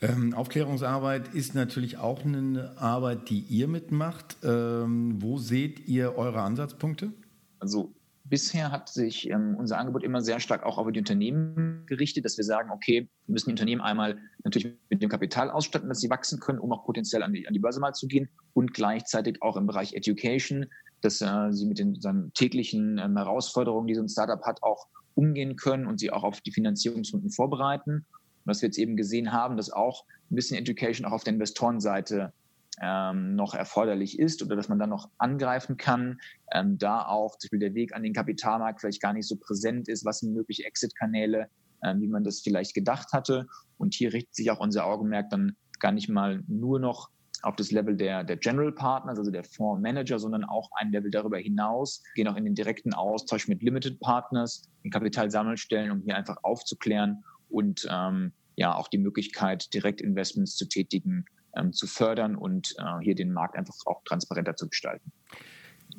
Ähm, 0.00 0.34
Aufklärungsarbeit 0.34 1.34
ist 1.34 1.54
natürlich 1.54 1.98
auch 1.98 2.24
eine 2.24 2.72
Arbeit, 2.78 3.28
die 3.28 3.40
ihr 3.40 3.68
mitmacht. 3.68 4.38
Ähm, 4.42 5.20
wo 5.20 5.38
seht 5.38 5.88
ihr 5.88 6.16
eure 6.16 6.42
Ansatzpunkte? 6.42 7.12
Also 7.58 7.92
Bisher 8.24 8.70
hat 8.70 8.88
sich 8.88 9.28
ähm, 9.28 9.56
unser 9.56 9.78
Angebot 9.78 10.04
immer 10.04 10.20
sehr 10.20 10.38
stark 10.40 10.62
auch 10.62 10.78
auf 10.78 10.90
die 10.92 11.00
Unternehmen 11.00 11.84
gerichtet, 11.86 12.24
dass 12.24 12.36
wir 12.36 12.44
sagen, 12.44 12.70
okay, 12.70 13.08
wir 13.26 13.32
müssen 13.32 13.48
die 13.48 13.52
Unternehmen 13.52 13.80
einmal 13.80 14.18
natürlich 14.44 14.76
mit 14.88 15.02
dem 15.02 15.08
Kapital 15.08 15.50
ausstatten, 15.50 15.88
dass 15.88 16.00
sie 16.00 16.10
wachsen 16.10 16.38
können, 16.38 16.58
um 16.58 16.72
auch 16.72 16.84
potenziell 16.84 17.22
an 17.22 17.32
die, 17.32 17.48
an 17.48 17.54
die 17.54 17.58
Börse 17.58 17.80
mal 17.80 17.92
zu 17.92 18.06
gehen 18.06 18.28
und 18.52 18.72
gleichzeitig 18.72 19.42
auch 19.42 19.56
im 19.56 19.66
Bereich 19.66 19.94
Education, 19.94 20.66
dass 21.00 21.20
äh, 21.20 21.50
sie 21.50 21.66
mit 21.66 21.78
den 21.78 21.98
täglichen 22.34 22.98
ähm, 22.98 23.16
Herausforderungen, 23.16 23.86
die 23.86 23.94
so 23.94 24.02
ein 24.02 24.08
Startup 24.08 24.42
hat, 24.42 24.62
auch 24.62 24.86
umgehen 25.14 25.56
können 25.56 25.86
und 25.86 25.98
sie 25.98 26.12
auch 26.12 26.22
auf 26.22 26.40
die 26.40 26.52
Finanzierungsrunden 26.52 27.30
vorbereiten. 27.30 27.90
Und 27.90 28.06
was 28.44 28.62
wir 28.62 28.68
jetzt 28.68 28.78
eben 28.78 28.96
gesehen 28.96 29.32
haben, 29.32 29.56
dass 29.56 29.70
auch 29.70 30.04
ein 30.30 30.36
bisschen 30.36 30.56
Education 30.56 31.06
auch 31.06 31.12
auf 31.12 31.24
der 31.24 31.34
Investorenseite 31.34 32.32
ähm, 32.80 33.34
noch 33.34 33.54
erforderlich 33.54 34.18
ist 34.18 34.42
oder 34.42 34.56
dass 34.56 34.68
man 34.68 34.78
dann 34.78 34.90
noch 34.90 35.10
angreifen 35.18 35.76
kann, 35.76 36.18
ähm, 36.52 36.78
da 36.78 37.06
auch 37.06 37.36
zum 37.36 37.48
Beispiel 37.48 37.58
der 37.58 37.74
Weg 37.74 37.94
an 37.94 38.02
den 38.02 38.14
Kapitalmarkt 38.14 38.80
vielleicht 38.80 39.02
gar 39.02 39.12
nicht 39.12 39.28
so 39.28 39.36
präsent 39.36 39.88
ist, 39.88 40.04
was 40.04 40.20
sind 40.20 40.32
mögliche 40.32 40.64
Exit-Kanäle, 40.64 41.48
ähm, 41.84 42.00
wie 42.00 42.08
man 42.08 42.24
das 42.24 42.40
vielleicht 42.40 42.74
gedacht 42.74 43.12
hatte. 43.12 43.46
Und 43.76 43.94
hier 43.94 44.12
richtet 44.12 44.34
sich 44.34 44.50
auch 44.50 44.60
unser 44.60 44.86
Augenmerk 44.86 45.30
dann 45.30 45.56
gar 45.78 45.92
nicht 45.92 46.08
mal 46.08 46.42
nur 46.46 46.80
noch 46.80 47.10
auf 47.42 47.56
das 47.56 47.70
Level 47.70 47.96
der, 47.96 48.24
der 48.24 48.36
General 48.36 48.72
Partners, 48.72 49.18
also 49.18 49.30
der 49.30 49.44
Fondsmanager, 49.44 50.18
sondern 50.18 50.44
auch 50.44 50.68
ein 50.74 50.92
Level 50.92 51.10
darüber 51.10 51.38
hinaus, 51.38 52.02
gehen 52.14 52.28
auch 52.28 52.36
in 52.36 52.44
den 52.44 52.54
direkten 52.54 52.92
Austausch 52.92 53.48
mit 53.48 53.62
Limited 53.62 53.98
Partners, 54.00 54.62
den 54.84 54.90
Kapitalsammelstellen, 54.90 55.90
um 55.90 56.02
hier 56.02 56.16
einfach 56.16 56.36
aufzuklären 56.42 57.24
und 57.48 57.88
ähm, 57.90 58.32
ja 58.56 58.74
auch 58.74 58.88
die 58.88 58.98
Möglichkeit, 58.98 59.72
Direktinvestments 59.72 60.56
zu 60.56 60.68
tätigen, 60.68 61.24
ähm, 61.56 61.72
zu 61.72 61.86
fördern 61.86 62.36
und 62.36 62.74
äh, 62.78 63.02
hier 63.02 63.14
den 63.14 63.32
Markt 63.32 63.56
einfach 63.56 63.74
auch 63.86 64.02
transparenter 64.04 64.56
zu 64.56 64.68
gestalten. 64.68 65.12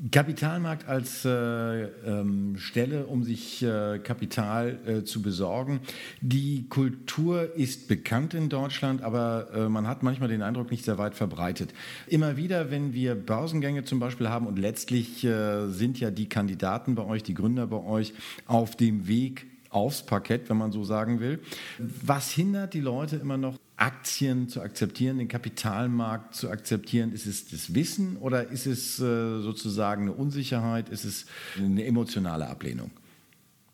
Kapitalmarkt 0.09 0.87
als 0.87 1.25
äh, 1.25 1.29
ähm, 1.29 2.55
Stelle, 2.57 3.05
um 3.05 3.23
sich 3.23 3.61
äh, 3.61 3.99
Kapital 3.99 4.79
äh, 4.87 5.03
zu 5.03 5.21
besorgen. 5.21 5.81
Die 6.21 6.67
Kultur 6.69 7.55
ist 7.55 7.87
bekannt 7.87 8.33
in 8.33 8.49
Deutschland, 8.49 9.03
aber 9.03 9.49
äh, 9.53 9.69
man 9.69 9.87
hat 9.87 10.01
manchmal 10.01 10.29
den 10.29 10.41
Eindruck, 10.41 10.71
nicht 10.71 10.85
sehr 10.85 10.97
weit 10.97 11.13
verbreitet. 11.13 11.73
Immer 12.07 12.35
wieder, 12.35 12.71
wenn 12.71 12.93
wir 12.93 13.13
Börsengänge 13.13 13.83
zum 13.83 13.99
Beispiel 13.99 14.29
haben 14.29 14.47
und 14.47 14.57
letztlich 14.57 15.23
äh, 15.23 15.67
sind 15.67 15.99
ja 15.99 16.09
die 16.09 16.27
Kandidaten 16.27 16.95
bei 16.95 17.03
euch, 17.03 17.21
die 17.21 17.35
Gründer 17.35 17.67
bei 17.67 17.83
euch 17.83 18.13
auf 18.47 18.75
dem 18.75 19.07
Weg 19.07 19.50
aufs 19.71 20.03
Parkett, 20.03 20.49
wenn 20.49 20.57
man 20.57 20.71
so 20.71 20.83
sagen 20.83 21.19
will. 21.19 21.39
Was 21.79 22.29
hindert 22.29 22.73
die 22.73 22.81
Leute 22.81 23.15
immer 23.15 23.37
noch, 23.37 23.57
Aktien 23.77 24.47
zu 24.47 24.61
akzeptieren, 24.61 25.17
den 25.17 25.27
Kapitalmarkt 25.27 26.35
zu 26.35 26.51
akzeptieren? 26.51 27.11
Ist 27.13 27.25
es 27.25 27.49
das 27.49 27.73
Wissen 27.73 28.17
oder 28.17 28.49
ist 28.49 28.67
es 28.67 28.99
äh, 28.99 29.41
sozusagen 29.41 30.03
eine 30.03 30.13
Unsicherheit? 30.13 30.89
Ist 30.89 31.03
es 31.03 31.25
eine 31.57 31.83
emotionale 31.85 32.47
Ablehnung? 32.47 32.91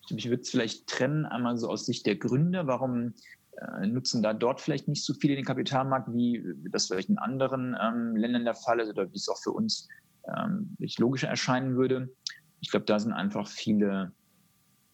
Ich 0.10 0.30
würde 0.30 0.42
es 0.42 0.50
vielleicht 0.50 0.88
trennen, 0.88 1.26
einmal 1.26 1.58
so 1.58 1.68
aus 1.68 1.86
Sicht 1.86 2.06
der 2.06 2.16
Gründer. 2.16 2.68
Warum 2.68 3.16
äh, 3.58 3.88
nutzen 3.88 4.24
da 4.24 4.34
dort 4.34 4.62
vielleicht 4.62 4.88
nicht 4.88 5.04
so 5.04 5.14
viele 5.14 5.36
den 5.36 5.44
Kapitalmarkt, 5.44 6.14
wie 6.14 6.42
das 6.72 6.88
vielleicht 6.88 7.10
in 7.10 7.18
anderen 7.18 7.76
ähm, 7.82 8.16
Ländern 8.16 8.46
der 8.46 8.56
Fall 8.56 8.80
ist 8.80 8.90
oder 8.90 9.12
wie 9.12 9.18
es 9.18 9.28
auch 9.28 9.42
für 9.42 9.52
uns 9.52 9.90
ähm, 10.38 10.78
logischer 10.98 11.28
erscheinen 11.28 11.76
würde? 11.76 12.10
Ich 12.62 12.72
glaube, 12.72 12.86
da 12.86 12.98
sind 12.98 13.12
einfach 13.12 13.48
viele 13.48 14.14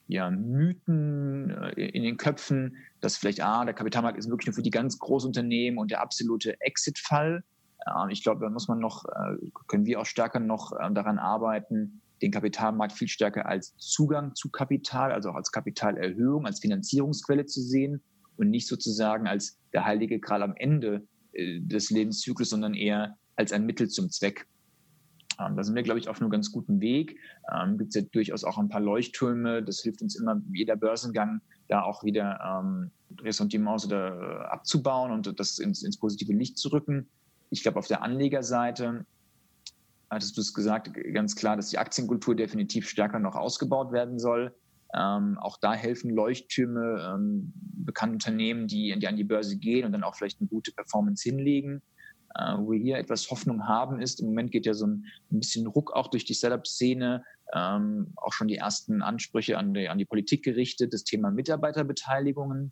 ja, 0.08 0.30
Mythen 0.30 1.50
äh, 1.50 1.88
in 1.88 2.04
den 2.04 2.18
Köpfen, 2.18 2.78
dass 3.02 3.18
vielleicht, 3.18 3.42
ah, 3.42 3.66
der 3.66 3.74
Kapitalmarkt 3.74 4.18
ist 4.18 4.30
wirklich 4.30 4.48
nur 4.48 4.56
für 4.56 4.62
die 4.62 4.70
ganz 4.70 5.00
großen 5.00 5.28
Unternehmen 5.28 5.78
und 5.78 5.92
der 5.92 6.02
absolute 6.02 6.60
Exit-Fall. 6.62 7.44
Ähm, 7.88 8.10
ich 8.10 8.24
glaube, 8.24 8.42
da 8.42 8.50
muss 8.50 8.68
man 8.68 8.80
noch, 8.80 9.06
äh, 9.06 9.38
können 9.68 9.86
wir 9.86 10.00
auch 10.00 10.06
stärker 10.06 10.40
noch 10.40 10.74
ähm, 10.82 10.94
daran 10.94 11.20
arbeiten, 11.20 12.02
den 12.22 12.32
Kapitalmarkt 12.32 12.94
viel 12.94 13.08
stärker 13.08 13.46
als 13.46 13.76
Zugang 13.78 14.36
zu 14.36 14.50
Kapital, 14.50 15.12
also 15.12 15.30
auch 15.30 15.36
als 15.36 15.52
Kapitalerhöhung, 15.52 16.46
als 16.46 16.60
Finanzierungsquelle 16.60 17.46
zu 17.46 17.62
sehen 17.62 18.02
und 18.38 18.50
nicht 18.50 18.68
sozusagen 18.68 19.28
als 19.28 19.58
der 19.74 19.86
heilige 19.86 20.20
Gral 20.20 20.44
am 20.44 20.56
Ende 20.56 21.08
äh, 21.34 21.60
des 21.62 21.90
Lebenszyklus, 21.90 22.50
sondern 22.50 22.74
eher 22.74 23.18
als 23.36 23.52
ein 23.52 23.66
Mittel 23.66 23.90
zum 23.90 24.10
Zweck. 24.10 24.48
Ähm, 25.40 25.56
da 25.56 25.64
sind 25.64 25.76
wir, 25.76 25.84
glaube 25.84 26.00
ich, 26.00 26.10
auf 26.10 26.22
einem 26.22 26.30
ganz 26.30 26.52
guten 26.52 26.82
Weg. 26.82 27.18
Ähm, 27.52 27.78
Gibt 27.78 27.90
es 27.90 27.96
ja 27.96 28.02
durchaus 28.12 28.44
auch 28.44 28.58
ein 28.58 28.70
paar 28.70 28.82
Leuchttürme. 28.82 29.64
Das 29.64 29.82
hilft 29.82 30.02
uns 30.02 30.16
immer, 30.16 30.42
jeder 30.52 30.76
Börsengang 30.76 31.42
da 31.68 31.84
auch 31.84 32.04
wieder 32.04 32.40
ähm, 32.44 32.92
Ressentiments 33.22 33.86
oder 33.86 34.20
äh, 34.20 34.46
abzubauen 34.46 35.12
und 35.12 35.40
das 35.40 35.60
ins, 35.60 35.84
ins 35.84 35.98
positive 35.98 36.34
Licht 36.34 36.58
zu 36.58 36.70
rücken. 36.70 37.08
Ich 37.50 37.64
glaube, 37.64 37.80
auf 37.80 37.88
der 37.88 38.02
Anlegerseite 38.02 39.06
hattest 40.10 40.38
du 40.38 40.42
es 40.42 40.54
gesagt, 40.54 40.92
ganz 41.14 41.36
klar, 41.36 41.56
dass 41.56 41.70
die 41.70 41.78
Aktienkultur 41.78 42.36
definitiv 42.36 42.88
stärker 42.88 43.20
noch 43.20 43.36
ausgebaut 43.36 43.92
werden 43.92 44.20
soll. 44.20 44.54
Ähm, 44.96 45.40
auch 45.40 45.58
da 45.58 45.74
helfen 45.74 46.12
Leuchttürme, 46.12 47.14
ähm, 47.16 47.52
bekannte 47.56 48.14
Unternehmen, 48.14 48.68
die, 48.68 48.98
die 49.00 49.08
an 49.08 49.18
die 49.18 49.24
Börse 49.24 49.58
gehen 49.58 49.86
und 49.86 49.92
dann 49.92 50.04
auch 50.04 50.16
vielleicht 50.16 50.40
eine 50.40 50.48
gute 50.48 50.72
Performance 50.72 51.28
hinlegen. 51.28 51.82
Äh, 52.36 52.58
wo 52.58 52.72
wir 52.72 52.80
hier 52.80 52.98
etwas 52.98 53.30
Hoffnung 53.30 53.68
haben, 53.68 54.02
ist, 54.02 54.20
im 54.20 54.28
Moment 54.28 54.52
geht 54.52 54.66
ja 54.66 54.74
so 54.74 54.88
ein, 54.88 55.06
ein 55.32 55.40
bisschen 55.40 55.68
Ruck 55.68 55.94
auch 55.94 56.08
durch 56.08 56.26
die 56.26 56.34
Setup-Szene, 56.34 57.24
ähm, 57.54 58.14
auch 58.16 58.34
schon 58.34 58.48
die 58.48 58.56
ersten 58.56 59.04
Ansprüche 59.04 59.58
an 59.58 59.74
die, 59.74 59.88
an 59.88 60.00
die 60.00 60.06
Politik 60.06 60.44
gerichtet, 60.44 60.94
das 60.94 61.04
Thema 61.04 61.30
Mitarbeiterbeteiligungen 61.30 62.72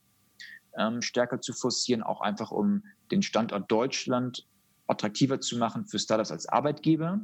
ähm, 0.77 1.01
stärker 1.03 1.41
zu 1.41 1.53
forcieren, 1.53 2.01
auch 2.01 2.21
einfach 2.21 2.51
um 2.51 2.83
den 3.11 3.21
Standort 3.21 3.71
Deutschland 3.71 4.47
attraktiver 4.87 5.39
zu 5.39 5.57
machen 5.57 5.85
für 5.85 5.99
Startups 5.99 6.31
als 6.31 6.47
Arbeitgeber. 6.47 7.21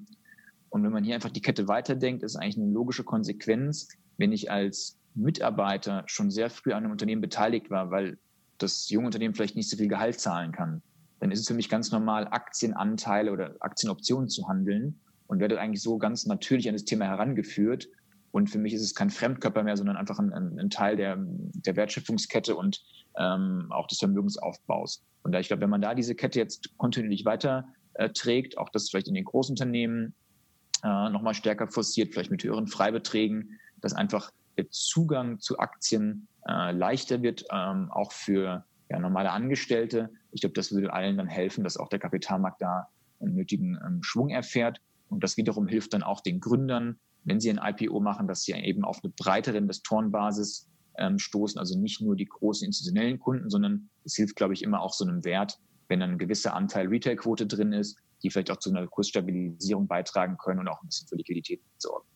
Und 0.70 0.84
wenn 0.84 0.92
man 0.92 1.04
hier 1.04 1.16
einfach 1.16 1.32
die 1.32 1.42
Kette 1.42 1.68
weiterdenkt, 1.68 2.22
ist 2.22 2.36
eigentlich 2.36 2.58
eine 2.58 2.72
logische 2.72 3.04
Konsequenz, 3.04 3.88
wenn 4.18 4.32
ich 4.32 4.52
als 4.52 5.00
Mitarbeiter 5.16 6.04
schon 6.06 6.30
sehr 6.30 6.52
früh 6.52 6.72
an 6.72 6.84
einem 6.84 6.92
Unternehmen 6.92 7.22
beteiligt 7.22 7.72
war, 7.72 7.90
weil 7.90 8.20
das 8.60 8.90
junge 8.90 9.08
Unternehmen 9.08 9.34
vielleicht 9.34 9.56
nicht 9.56 9.70
so 9.70 9.78
viel 9.78 9.88
Gehalt 9.88 10.20
zahlen 10.20 10.52
kann 10.52 10.84
dann 11.20 11.32
ist 11.32 11.40
es 11.40 11.48
für 11.48 11.54
mich 11.54 11.70
ganz 11.70 11.92
normal, 11.92 12.28
Aktienanteile 12.28 13.32
oder 13.32 13.56
Aktienoptionen 13.60 14.30
zu 14.30 14.48
handeln 14.48 15.00
und 15.28 15.40
werde 15.40 15.60
eigentlich 15.60 15.82
so 15.82 15.98
ganz 15.98 16.26
natürlich 16.26 16.68
an 16.68 16.76
das 16.76 16.86
Thema 16.86 17.06
herangeführt. 17.06 17.88
Und 18.32 18.50
für 18.50 18.60
mich 18.60 18.74
ist 18.74 18.82
es 18.82 18.94
kein 18.94 19.10
Fremdkörper 19.10 19.64
mehr, 19.64 19.78
sondern 19.78 19.98
einfach 19.98 20.20
ein, 20.20 20.32
ein 20.32 20.70
Teil 20.70 20.96
der, 20.96 21.18
der 21.20 21.76
Wertschöpfungskette 21.76 22.56
und 22.56 22.84
ähm, 23.18 23.68
auch 23.72 23.88
des 23.88 24.00
Vermögensaufbaus. 24.00 25.04
Und 25.24 25.32
da 25.32 25.40
ich 25.40 25.48
glaube, 25.48 25.62
wenn 25.62 25.70
man 25.70 25.82
da 25.82 25.96
diese 25.96 26.14
Kette 26.14 26.40
jetzt 26.40 26.78
kontinuierlich 26.78 27.26
weiter 27.26 27.68
äh, 27.96 28.10
trägt, 28.10 28.58
auch 28.58 28.70
das 28.70 28.90
vielleicht 28.90 29.08
in 29.08 29.16
den 29.16 29.26
Großunternehmen 29.26 30.14
äh, 30.84 31.10
nochmal 31.10 31.34
stärker 31.34 31.68
forciert, 31.68 32.14
vielleicht 32.14 32.32
mit 32.32 32.44
höheren 32.44 32.68
Freibeträgen, 32.68 33.60
dass 33.82 33.94
einfach 33.94 34.32
der 34.58 34.70
Zugang 34.70 35.40
zu 35.40 35.58
Aktien 35.58 36.28
äh, 36.48 36.72
leichter 36.72 37.22
wird, 37.22 37.46
ähm, 37.52 37.92
auch 37.92 38.12
für 38.12 38.66
ja, 38.90 39.00
normale 39.00 39.32
Angestellte. 39.32 40.10
Ich 40.32 40.42
glaube, 40.42 40.54
das 40.54 40.72
würde 40.72 40.94
allen 40.94 41.18
dann 41.18 41.28
helfen, 41.28 41.64
dass 41.64 41.78
auch 41.78 41.90
der 41.90 42.00
Kapitalmarkt 42.00 42.62
da 42.62 42.88
einen 43.20 43.36
nötigen 43.36 43.78
ähm, 43.86 44.04
Schwung 44.04 44.30
erfährt. 44.30 44.82
Und 45.10 45.24
das 45.24 45.38
wiederum 45.38 45.68
hilft 45.68 45.94
dann 45.94 46.04
auch 46.04 46.22
den 46.22 46.40
Gründern, 46.40 47.00
wenn 47.24 47.40
sie 47.40 47.50
ein 47.50 47.60
IPO 47.62 48.00
machen, 48.00 48.28
dass 48.28 48.44
sie 48.44 48.54
eben 48.54 48.84
auf 48.84 49.00
eine 49.04 49.12
breitere 49.18 49.58
Investorenbasis 49.58 50.68
ähm, 50.98 51.20
stoßen. 51.20 51.60
Also 51.60 51.78
nicht 51.80 52.02
nur 52.02 52.16
die 52.16 52.26
großen 52.26 52.66
institutionellen 52.66 53.20
Kunden, 53.20 53.50
sondern 53.50 53.90
es 54.04 54.16
hilft, 54.16 54.36
glaube 54.36 54.54
ich, 54.54 54.64
immer 54.64 54.82
auch 54.82 54.94
so 54.94 55.06
einem 55.06 55.24
Wert, 55.24 55.60
wenn 55.88 56.02
ein 56.02 56.18
gewisser 56.18 56.54
Anteil 56.54 56.88
Retailquote 56.88 57.48
drin 57.48 57.74
ist, 57.74 57.98
die 58.24 58.30
vielleicht 58.30 58.52
auch 58.52 58.58
zu 58.58 58.70
einer 58.70 58.88
Kursstabilisierung 58.88 59.88
beitragen 59.88 60.38
können 60.38 60.60
und 60.60 60.68
auch 60.68 60.82
ein 60.82 60.88
bisschen 60.88 61.08
für 61.08 61.16
Liquidität 61.16 61.62
sorgen. 61.78 62.08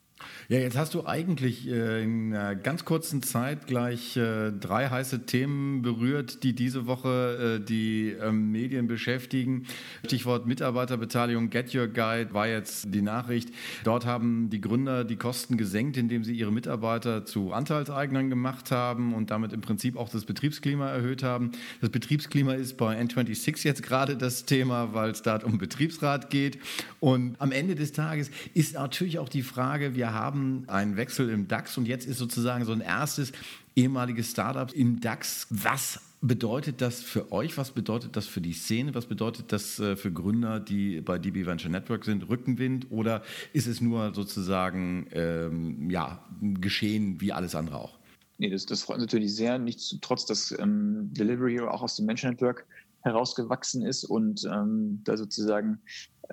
Ja, 0.49 0.59
jetzt 0.59 0.77
hast 0.77 0.93
du 0.93 1.05
eigentlich 1.05 1.67
äh, 1.67 2.03
in 2.03 2.33
einer 2.33 2.55
ganz 2.55 2.85
kurzen 2.85 3.23
Zeit 3.23 3.67
gleich 3.67 4.17
äh, 4.17 4.51
drei 4.51 4.89
heiße 4.89 5.25
Themen 5.25 5.81
berührt, 5.81 6.43
die 6.43 6.53
diese 6.53 6.85
Woche 6.87 7.59
äh, 7.61 7.65
die 7.65 8.09
ähm, 8.21 8.51
Medien 8.51 8.87
beschäftigen. 8.87 9.65
Stichwort 10.05 10.47
Mitarbeiterbeteiligung, 10.47 11.49
Get 11.49 11.73
Your 11.73 11.87
Guide 11.87 12.33
war 12.33 12.47
jetzt 12.47 12.93
die 12.93 13.01
Nachricht. 13.01 13.49
Dort 13.83 14.05
haben 14.05 14.49
die 14.49 14.59
Gründer 14.59 15.03
die 15.03 15.15
Kosten 15.15 15.57
gesenkt, 15.57 15.97
indem 15.97 16.23
sie 16.23 16.33
ihre 16.33 16.51
Mitarbeiter 16.51 17.25
zu 17.25 17.53
Anteilseignern 17.53 18.29
gemacht 18.29 18.71
haben 18.71 19.13
und 19.13 19.31
damit 19.31 19.53
im 19.53 19.61
Prinzip 19.61 19.95
auch 19.95 20.09
das 20.09 20.25
Betriebsklima 20.25 20.89
erhöht 20.89 21.23
haben. 21.23 21.51
Das 21.79 21.89
Betriebsklima 21.89 22.53
ist 22.53 22.77
bei 22.77 22.99
N26 22.99 23.65
jetzt 23.65 23.83
gerade 23.83 24.17
das 24.17 24.45
Thema, 24.45 24.93
weil 24.93 25.11
es 25.11 25.21
da 25.21 25.37
um 25.37 25.57
Betriebsrat 25.57 26.29
geht. 26.29 26.59
Und 26.99 27.35
am 27.39 27.51
Ende 27.51 27.75
des 27.75 27.93
Tages 27.93 28.31
ist 28.53 28.73
natürlich 28.73 29.19
auch 29.19 29.29
die 29.29 29.43
Frage, 29.43 29.95
wir 29.95 30.10
haben 30.13 30.65
einen 30.67 30.97
Wechsel 30.97 31.29
im 31.29 31.47
DAX 31.47 31.77
und 31.77 31.87
jetzt 31.87 32.05
ist 32.05 32.17
sozusagen 32.17 32.65
so 32.65 32.71
ein 32.71 32.81
erstes 32.81 33.31
ehemaliges 33.75 34.31
Startup 34.31 34.71
im 34.73 34.99
DAX. 34.99 35.47
Was 35.49 35.99
bedeutet 36.21 36.81
das 36.81 37.01
für 37.01 37.31
euch? 37.31 37.57
Was 37.57 37.71
bedeutet 37.71 38.15
das 38.15 38.27
für 38.27 38.41
die 38.41 38.53
Szene? 38.53 38.93
Was 38.93 39.07
bedeutet 39.07 39.51
das 39.51 39.79
äh, 39.79 39.95
für 39.95 40.11
Gründer, 40.11 40.59
die 40.59 41.01
bei 41.01 41.17
DB 41.17 41.45
Venture 41.45 41.71
Network 41.71 42.05
sind? 42.05 42.29
Rückenwind? 42.29 42.87
Oder 42.91 43.23
ist 43.53 43.67
es 43.67 43.81
nur 43.81 44.13
sozusagen 44.13 45.07
ähm, 45.11 45.89
ja, 45.89 46.23
geschehen 46.41 47.19
wie 47.19 47.33
alles 47.33 47.55
andere 47.55 47.77
auch? 47.77 47.97
Nee, 48.37 48.49
das, 48.49 48.65
das 48.65 48.83
freut 48.83 48.95
uns 48.95 49.05
natürlich 49.05 49.35
sehr. 49.35 49.57
Nichtsdestotrotz, 49.59 50.25
dass 50.25 50.51
ähm, 50.59 51.13
Delivery 51.13 51.59
auch 51.59 51.81
aus 51.81 51.95
dem 51.95 52.07
Venture 52.07 52.31
Network 52.31 52.65
herausgewachsen 53.01 53.83
ist 53.83 54.03
und 54.03 54.45
ähm, 54.45 55.01
da 55.03 55.17
sozusagen 55.17 55.79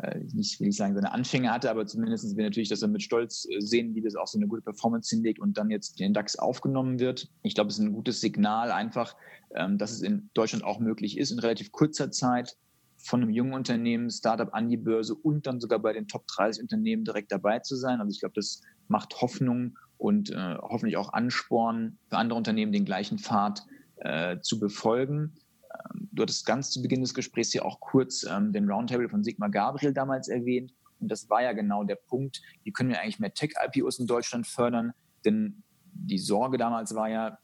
äh, 0.03 0.21
nicht 0.33 0.61
will 0.61 0.69
ich 0.69 0.77
sagen, 0.77 0.95
seine 0.95 1.13
Anfänge 1.13 1.51
hatte, 1.51 1.71
aber 1.71 1.87
zumindest 1.87 2.37
wir 2.37 2.45
natürlich, 2.45 2.69
dass 2.69 2.83
er 2.83 2.89
mit 2.89 3.03
Stolz 3.03 3.47
äh, 3.51 3.61
sehen, 3.61 3.95
wie 3.95 4.01
das 4.01 4.15
auch 4.15 4.27
so 4.27 4.39
eine 4.39 4.47
gute 4.47 4.63
Performance 4.63 5.15
hinlegt 5.15 5.41
und 5.41 5.59
dann 5.59 5.71
jetzt 5.71 5.99
den 5.99 6.15
DAX 6.15 6.37
aufgenommen 6.37 6.99
wird. 7.01 7.29
Ich 7.43 7.55
glaube, 7.55 7.69
es 7.69 7.79
ist 7.79 7.85
ein 7.85 7.93
gutes 7.93 8.21
Signal 8.21 8.71
einfach, 8.71 9.17
ähm, 9.55 9.79
dass 9.79 9.91
es 9.91 10.03
in 10.03 10.31
Deutschland 10.35 10.65
auch 10.65 10.79
möglich 10.79 11.19
ist, 11.19 11.31
in 11.31 11.39
relativ 11.39 11.73
kurzer 11.73 12.11
Zeit 12.11 12.57
von 12.97 13.23
einem 13.23 13.31
jungen 13.31 13.55
Unternehmen, 13.55 14.11
Startup 14.11 14.53
an 14.53 14.69
die 14.69 14.77
Börse 14.77 15.15
und 15.15 15.47
dann 15.47 15.61
sogar 15.61 15.79
bei 15.79 15.93
den 15.93 16.09
Top 16.09 16.27
30 16.27 16.63
Unternehmen 16.63 17.05
direkt 17.05 17.33
dabei 17.33 17.61
zu 17.61 17.77
sein. 17.77 18.01
Also 18.01 18.11
ich 18.11 18.21
glaube, 18.21 18.35
das 18.35 18.63
macht 18.89 19.21
Hoffnung 19.21 19.79
und 19.97 20.31
äh, 20.31 20.57
hoffentlich 20.61 20.97
auch 20.97 21.13
Ansporn 21.13 21.99
für 22.09 22.17
andere 22.17 22.37
Unternehmen, 22.37 22.73
den 22.73 22.85
gleichen 22.85 23.19
Pfad 23.19 23.65
äh, 23.97 24.39
zu 24.41 24.61
befolgen. 24.61 25.33
Ähm, 25.79 26.09
du 26.13 26.23
hattest 26.23 26.47
ganz 26.47 26.71
zu 26.71 26.83
Beginn 26.83 27.01
des 27.01 27.15
Gesprächs 27.15 27.53
ja 27.53 27.63
auch 27.63 27.81
kurz 27.81 28.25
ähm, 28.25 28.53
den 28.53 28.71
Roundtable 28.71 29.09
von 29.09 29.25
Sigmar 29.25 29.51
Gabriel 29.51 29.93
damals 29.93 30.29
erwähnt. 30.29 30.73
Und 31.01 31.09
das 31.09 31.31
war 31.31 31.43
ja 31.43 31.53
genau 31.53 31.85
der 31.85 31.97
Punkt, 31.97 32.43
wie 32.65 32.73
können 32.73 32.91
wir 32.91 33.01
eigentlich 33.01 33.21
mehr 33.21 33.33
Tech-IPOs 33.33 33.99
in 33.99 34.07
Deutschland 34.07 34.47
fördern? 34.47 34.93
Denn 35.25 35.63
die 35.93 36.19
Sorge 36.19 36.59
damals 36.59 36.95
war 36.95 37.09
ja, 37.09 37.39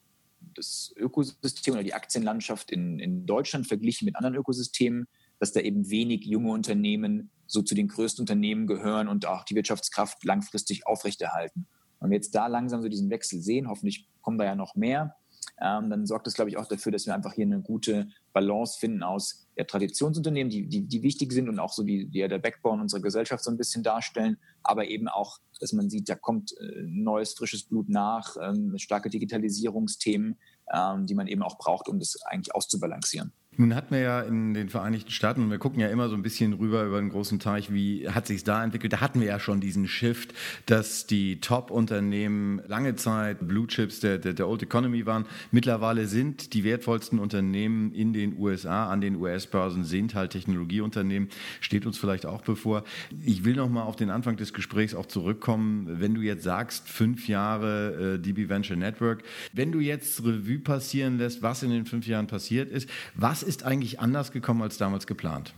das 0.54 0.92
Ökosystem 0.96 1.74
oder 1.74 1.82
die 1.82 1.94
Aktienlandschaft 1.94 2.70
in, 2.70 2.98
in 2.98 3.26
Deutschland 3.26 3.66
verglichen 3.66 4.04
mit 4.04 4.16
anderen 4.16 4.34
Ökosystemen, 4.34 5.08
dass 5.38 5.52
da 5.52 5.60
eben 5.60 5.88
wenig 5.88 6.24
junge 6.24 6.50
Unternehmen 6.50 7.30
so 7.46 7.62
zu 7.62 7.74
den 7.74 7.88
größten 7.88 8.22
Unternehmen 8.22 8.66
gehören 8.66 9.08
und 9.08 9.26
auch 9.26 9.44
die 9.44 9.54
Wirtschaftskraft 9.54 10.24
langfristig 10.24 10.86
aufrechterhalten. 10.86 11.66
Und 11.98 12.10
wir 12.10 12.16
jetzt 12.16 12.34
da 12.34 12.46
langsam 12.46 12.82
so 12.82 12.88
diesen 12.88 13.10
Wechsel 13.10 13.40
sehen, 13.40 13.68
hoffentlich 13.68 14.08
kommen 14.20 14.38
da 14.38 14.44
ja 14.44 14.54
noch 14.54 14.74
mehr, 14.74 15.16
ähm, 15.60 15.90
dann 15.90 16.06
sorgt 16.06 16.26
das, 16.26 16.34
glaube 16.34 16.50
ich, 16.50 16.56
auch 16.56 16.66
dafür, 16.66 16.90
dass 16.90 17.06
wir 17.06 17.14
einfach 17.14 17.32
hier 17.32 17.46
eine 17.46 17.60
gute 17.60 18.08
Balance 18.32 18.78
finden 18.78 19.02
aus 19.02 19.46
ja, 19.56 19.64
Traditionsunternehmen, 19.64 20.50
die, 20.50 20.66
die, 20.66 20.82
die 20.82 21.02
wichtig 21.02 21.32
sind 21.32 21.48
und 21.48 21.58
auch 21.58 21.72
so 21.72 21.84
die 21.84 22.08
ja 22.12 22.26
der 22.26 22.38
Backbone 22.38 22.82
unserer 22.82 23.00
Gesellschaft 23.00 23.44
so 23.44 23.50
ein 23.50 23.56
bisschen 23.56 23.82
darstellen, 23.82 24.36
aber 24.62 24.88
eben 24.88 25.08
auch, 25.08 25.38
dass 25.60 25.72
man 25.72 25.88
sieht, 25.88 26.08
da 26.08 26.16
kommt 26.16 26.52
äh, 26.58 26.82
neues, 26.82 27.34
frisches 27.34 27.62
Blut 27.62 27.88
nach, 27.88 28.36
ähm, 28.42 28.76
starke 28.78 29.10
Digitalisierungsthemen, 29.10 30.36
ähm, 30.72 31.06
die 31.06 31.14
man 31.14 31.28
eben 31.28 31.42
auch 31.42 31.58
braucht, 31.58 31.88
um 31.88 31.98
das 31.98 32.20
eigentlich 32.22 32.54
auszubalancieren. 32.54 33.32
Nun 33.56 33.74
hatten 33.74 33.94
wir 33.94 34.00
ja 34.00 34.20
in 34.20 34.54
den 34.54 34.68
Vereinigten 34.68 35.10
Staaten, 35.10 35.42
und 35.42 35.50
wir 35.50 35.58
gucken 35.58 35.80
ja 35.80 35.88
immer 35.88 36.08
so 36.08 36.16
ein 36.16 36.22
bisschen 36.22 36.54
rüber 36.54 36.84
über 36.84 36.98
den 36.98 37.10
großen 37.10 37.38
Teich, 37.38 37.72
wie 37.72 38.08
hat 38.08 38.26
sich 38.26 38.42
da 38.42 38.64
entwickelt. 38.64 38.92
Da 38.92 39.00
hatten 39.00 39.20
wir 39.20 39.28
ja 39.28 39.38
schon 39.38 39.60
diesen 39.60 39.86
Shift, 39.86 40.34
dass 40.66 41.06
die 41.06 41.40
Top-Unternehmen 41.40 42.60
lange 42.66 42.96
Zeit 42.96 43.46
Blue 43.46 43.66
Chips 43.66 44.00
der, 44.00 44.18
der, 44.18 44.32
der 44.32 44.48
Old 44.48 44.62
Economy 44.62 45.06
waren. 45.06 45.26
Mittlerweile 45.52 46.06
sind 46.06 46.52
die 46.54 46.64
wertvollsten 46.64 47.18
Unternehmen 47.18 47.92
in 47.92 48.12
den 48.12 48.36
USA, 48.38 48.90
an 48.90 49.00
den 49.00 49.16
US-Börsen, 49.16 49.84
sind 49.84 50.14
halt 50.14 50.32
Technologieunternehmen. 50.32 51.28
Steht 51.60 51.86
uns 51.86 51.96
vielleicht 51.96 52.26
auch 52.26 52.42
bevor. 52.42 52.82
Ich 53.24 53.44
will 53.44 53.54
noch 53.54 53.68
mal 53.68 53.82
auf 53.82 53.96
den 53.96 54.10
Anfang 54.10 54.36
des 54.36 54.52
Gesprächs 54.52 54.94
auch 54.94 55.06
zurückkommen. 55.06 56.00
Wenn 56.00 56.14
du 56.14 56.22
jetzt 56.22 56.42
sagst, 56.42 56.88
fünf 56.88 57.28
Jahre 57.28 58.14
äh, 58.14 58.18
DB 58.18 58.48
Venture 58.48 58.76
Network, 58.76 59.22
wenn 59.52 59.70
du 59.70 59.78
jetzt 59.78 60.24
Revue 60.24 60.58
passieren 60.58 61.18
lässt, 61.18 61.42
was 61.42 61.62
in 61.62 61.70
den 61.70 61.86
fünf 61.86 62.06
Jahren 62.06 62.26
passiert 62.26 62.72
ist, 62.72 62.88
was 63.14 63.43
ist 63.44 63.64
eigentlich 63.64 64.00
anders 64.00 64.32
gekommen 64.32 64.62
als 64.62 64.78
damals 64.78 65.06
geplant? 65.06 65.54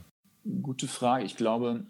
Gute 0.62 0.88
Frage. 0.88 1.24
Ich 1.24 1.36
glaube, 1.36 1.86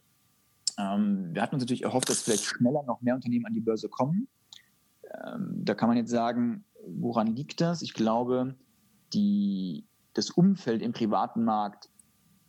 ähm, 0.79 1.31
wir 1.33 1.43
hatten 1.43 1.55
uns 1.55 1.62
natürlich 1.62 1.85
erhofft, 1.85 2.09
dass 2.09 2.23
vielleicht 2.23 2.45
schneller 2.45 2.83
noch 2.85 3.00
mehr 3.03 3.15
Unternehmen 3.15 3.47
an 3.47 3.55
die 3.55 3.61
Börse 3.61 3.88
kommen. 3.88 4.29
Ähm, 5.25 5.65
da 5.65 5.75
kann 5.75 5.88
man 5.88 5.97
jetzt 5.97 6.11
sagen, 6.11 6.65
woran 6.87 7.35
liegt 7.35 7.61
das? 7.61 7.83
Ich 7.83 7.95
glaube, 7.95 8.55
die, 9.12 9.87
das 10.15 10.31
Umfeld 10.31 10.83
im 10.83 10.93
privaten 10.93 11.45
Markt 11.45 11.88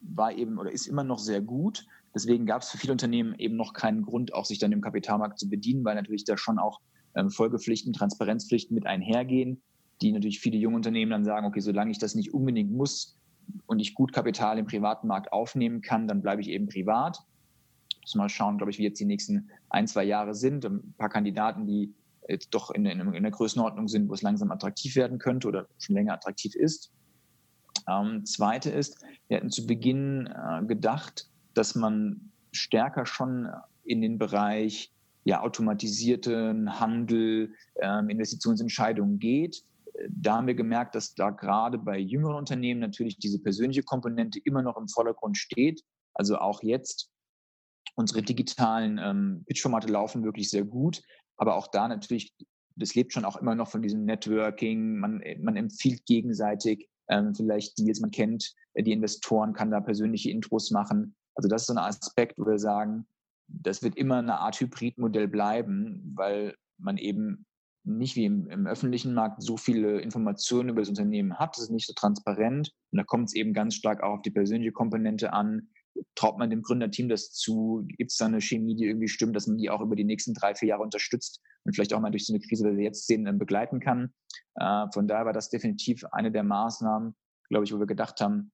war 0.02 0.34
eben 0.34 0.58
oder 0.58 0.72
ist 0.72 0.88
immer 0.88 1.04
noch 1.04 1.20
sehr 1.20 1.42
gut. 1.42 1.86
Deswegen 2.14 2.46
gab 2.46 2.62
es 2.62 2.70
für 2.70 2.78
viele 2.78 2.94
Unternehmen 2.94 3.36
eben 3.36 3.56
noch 3.56 3.74
keinen 3.74 4.04
Grund, 4.04 4.34
auch 4.34 4.46
sich 4.46 4.60
dann 4.60 4.72
im 4.72 4.82
Kapitalmarkt 4.82 5.38
zu 5.40 5.50
bedienen, 5.50 5.84
weil 5.86 5.96
natürlich 5.96 6.24
da 6.24 6.38
schon 6.38 6.60
auch 6.60 6.80
ähm, 7.16 7.30
Folgepflichten, 7.30 7.94
Transparenzpflichten 7.94 8.74
mit 8.76 8.86
einhergehen, 8.86 9.62
die 10.02 10.12
natürlich 10.12 10.40
viele 10.40 10.58
junge 10.58 10.78
Unternehmen 10.78 11.12
dann 11.12 11.24
sagen, 11.24 11.46
okay, 11.46 11.60
solange 11.60 11.92
ich 11.92 12.00
das 12.00 12.16
nicht 12.16 12.34
unbedingt 12.34 12.72
muss, 12.72 13.18
und 13.66 13.80
ich 13.80 13.94
gut 13.94 14.14
Kapital 14.14 14.58
im 14.58 14.66
privaten 14.66 15.08
Markt 15.08 15.32
aufnehmen 15.32 15.82
kann, 15.82 16.08
dann 16.08 16.22
bleibe 16.22 16.42
ich 16.42 16.50
eben 16.50 16.68
privat. 16.68 17.20
Muss 18.02 18.16
mal 18.16 18.30
schauen, 18.30 18.58
glaube 18.58 18.72
ich, 18.72 18.78
wie 18.78 18.84
jetzt 18.84 19.00
die 19.00 19.06
nächsten 19.06 19.50
ein, 19.70 19.88
zwei 19.88 20.04
Jahre 20.04 20.34
sind. 20.34 20.66
Ein 20.66 20.94
paar 20.98 21.10
Kandidaten, 21.10 21.66
die 21.66 21.94
jetzt 22.28 22.50
doch 22.52 22.72
in, 22.72 22.86
in, 22.86 23.14
in 23.14 23.24
der 23.24 23.32
Größenordnung 23.32 23.88
sind, 23.88 24.10
wo 24.10 24.14
es 24.14 24.22
langsam 24.22 24.52
attraktiv 24.52 24.96
werden 24.96 25.18
könnte 25.18 25.48
oder 25.48 25.68
schon 25.78 25.96
länger 25.96 26.14
attraktiv 26.14 26.56
ist. 26.56 26.92
Ähm, 27.90 28.26
zweite 28.26 28.70
ist, 28.70 29.04
wir 29.28 29.38
hatten 29.38 29.50
zu 29.50 29.66
Beginn 29.66 30.28
äh, 30.28 30.66
gedacht, 30.66 31.30
dass 31.54 31.76
man 31.76 32.32
stärker 32.52 33.06
schon 33.06 33.50
in 33.84 34.02
den 34.02 34.18
Bereich 34.18 34.92
ja, 35.24 35.42
automatisierten 35.42 36.80
Handel, 36.80 37.54
ähm, 37.82 38.10
Investitionsentscheidungen 38.10 39.20
geht 39.20 39.64
da 40.10 40.38
haben 40.38 40.48
wir 40.48 40.56
gemerkt, 40.56 40.96
dass 40.96 41.14
da 41.14 41.32
gerade 41.32 41.78
bei 41.78 41.98
jüngeren 41.98 42.36
Unternehmen 42.36 42.80
natürlich 42.80 43.18
diese 43.18 43.40
persönliche 43.40 43.84
Komponente 43.84 44.40
immer 44.44 44.62
noch 44.62 44.78
im 44.78 44.88
Vordergrund 44.88 45.38
steht. 45.38 45.82
Also 46.14 46.38
auch 46.38 46.64
jetzt 46.64 47.12
unsere 47.96 48.22
digitalen 48.22 49.00
ähm, 49.02 49.44
Pitch-Formate 49.48 49.88
laufen 49.88 50.24
wirklich 50.24 50.50
sehr 50.50 50.64
gut, 50.64 51.02
aber 51.38 51.56
auch 51.56 51.68
da 51.68 51.88
natürlich, 51.88 52.34
das 52.76 52.96
lebt 52.96 53.14
schon 53.14 53.26
auch 53.26 53.38
immer 53.38 53.56
noch 53.56 53.70
von 53.70 53.82
diesem 53.82 54.06
Networking. 54.06 55.00
Man, 55.00 55.22
man 55.40 55.56
empfiehlt 55.56 56.06
gegenseitig 56.06 56.90
ähm, 57.10 57.34
vielleicht 57.34 57.78
Deals, 57.80 58.00
man 58.00 58.12
kennt 58.12 58.54
äh, 58.74 58.84
die 58.84 58.92
Investoren, 58.92 59.54
kann 59.54 59.72
da 59.72 59.80
persönliche 59.80 60.30
Intros 60.30 60.72
machen. 60.72 61.16
Also 61.36 61.48
das 61.48 61.64
ist 61.64 61.68
so 61.68 61.74
ein 61.74 61.80
Aspekt, 61.80 62.38
wo 62.38 62.46
wir 62.46 62.60
sagen, 62.60 63.08
das 63.48 63.82
wird 63.82 63.96
immer 63.96 64.18
eine 64.18 64.40
Art 64.40 64.60
Hybridmodell 64.60 65.28
bleiben, 65.28 66.14
weil 66.16 66.56
man 66.78 66.98
eben 66.98 67.47
nicht 67.88 68.16
wie 68.16 68.26
im, 68.26 68.48
im, 68.50 68.68
öffentlichen 68.68 69.14
Markt 69.14 69.42
so 69.42 69.58
viele 69.58 70.02
Informationen 70.02 70.70
über 70.70 70.82
das 70.82 70.90
Unternehmen 70.90 71.40
hat. 71.40 71.56
Das 71.56 71.64
ist 71.64 71.72
nicht 71.72 71.88
so 71.88 71.94
transparent. 71.94 72.74
Und 72.92 72.98
da 72.98 73.04
kommt 73.04 73.30
es 73.30 73.36
eben 73.36 73.54
ganz 73.54 73.76
stark 73.76 74.04
auch 74.04 74.18
auf 74.18 74.22
die 74.22 74.32
persönliche 74.32 74.74
Komponente 74.74 75.34
an. 75.34 75.70
Traut 76.16 76.38
man 76.38 76.50
dem 76.50 76.62
Gründerteam 76.62 77.10
das 77.10 77.32
zu? 77.32 77.86
Gibt 77.98 78.12
es 78.12 78.18
da 78.18 78.26
eine 78.26 78.42
Chemie, 78.42 78.76
die 78.76 78.86
irgendwie 78.86 79.08
stimmt, 79.08 79.36
dass 79.36 79.48
man 79.48 79.58
die 79.58 79.70
auch 79.70 79.82
über 79.82 79.96
die 79.96 80.04
nächsten 80.04 80.34
drei, 80.34 80.54
vier 80.54 80.70
Jahre 80.70 80.84
unterstützt 80.84 81.42
und 81.64 81.74
vielleicht 81.74 81.94
auch 81.94 82.02
mal 82.02 82.12
durch 82.12 82.26
so 82.26 82.34
eine 82.34 82.42
Krise, 82.42 82.72
wie 82.72 82.78
wir 82.78 82.84
jetzt 82.84 83.08
sehen, 83.08 83.38
begleiten 83.40 83.80
kann? 83.80 84.14
Äh, 84.56 84.86
von 84.94 85.08
daher 85.08 85.26
war 85.26 85.34
das 85.34 85.50
definitiv 85.50 86.04
eine 86.12 86.32
der 86.32 86.44
Maßnahmen, 86.44 87.16
glaube 87.50 87.66
ich, 87.66 87.74
wo 87.74 87.80
wir 87.80 87.88
gedacht 87.88 88.20
haben, 88.22 88.52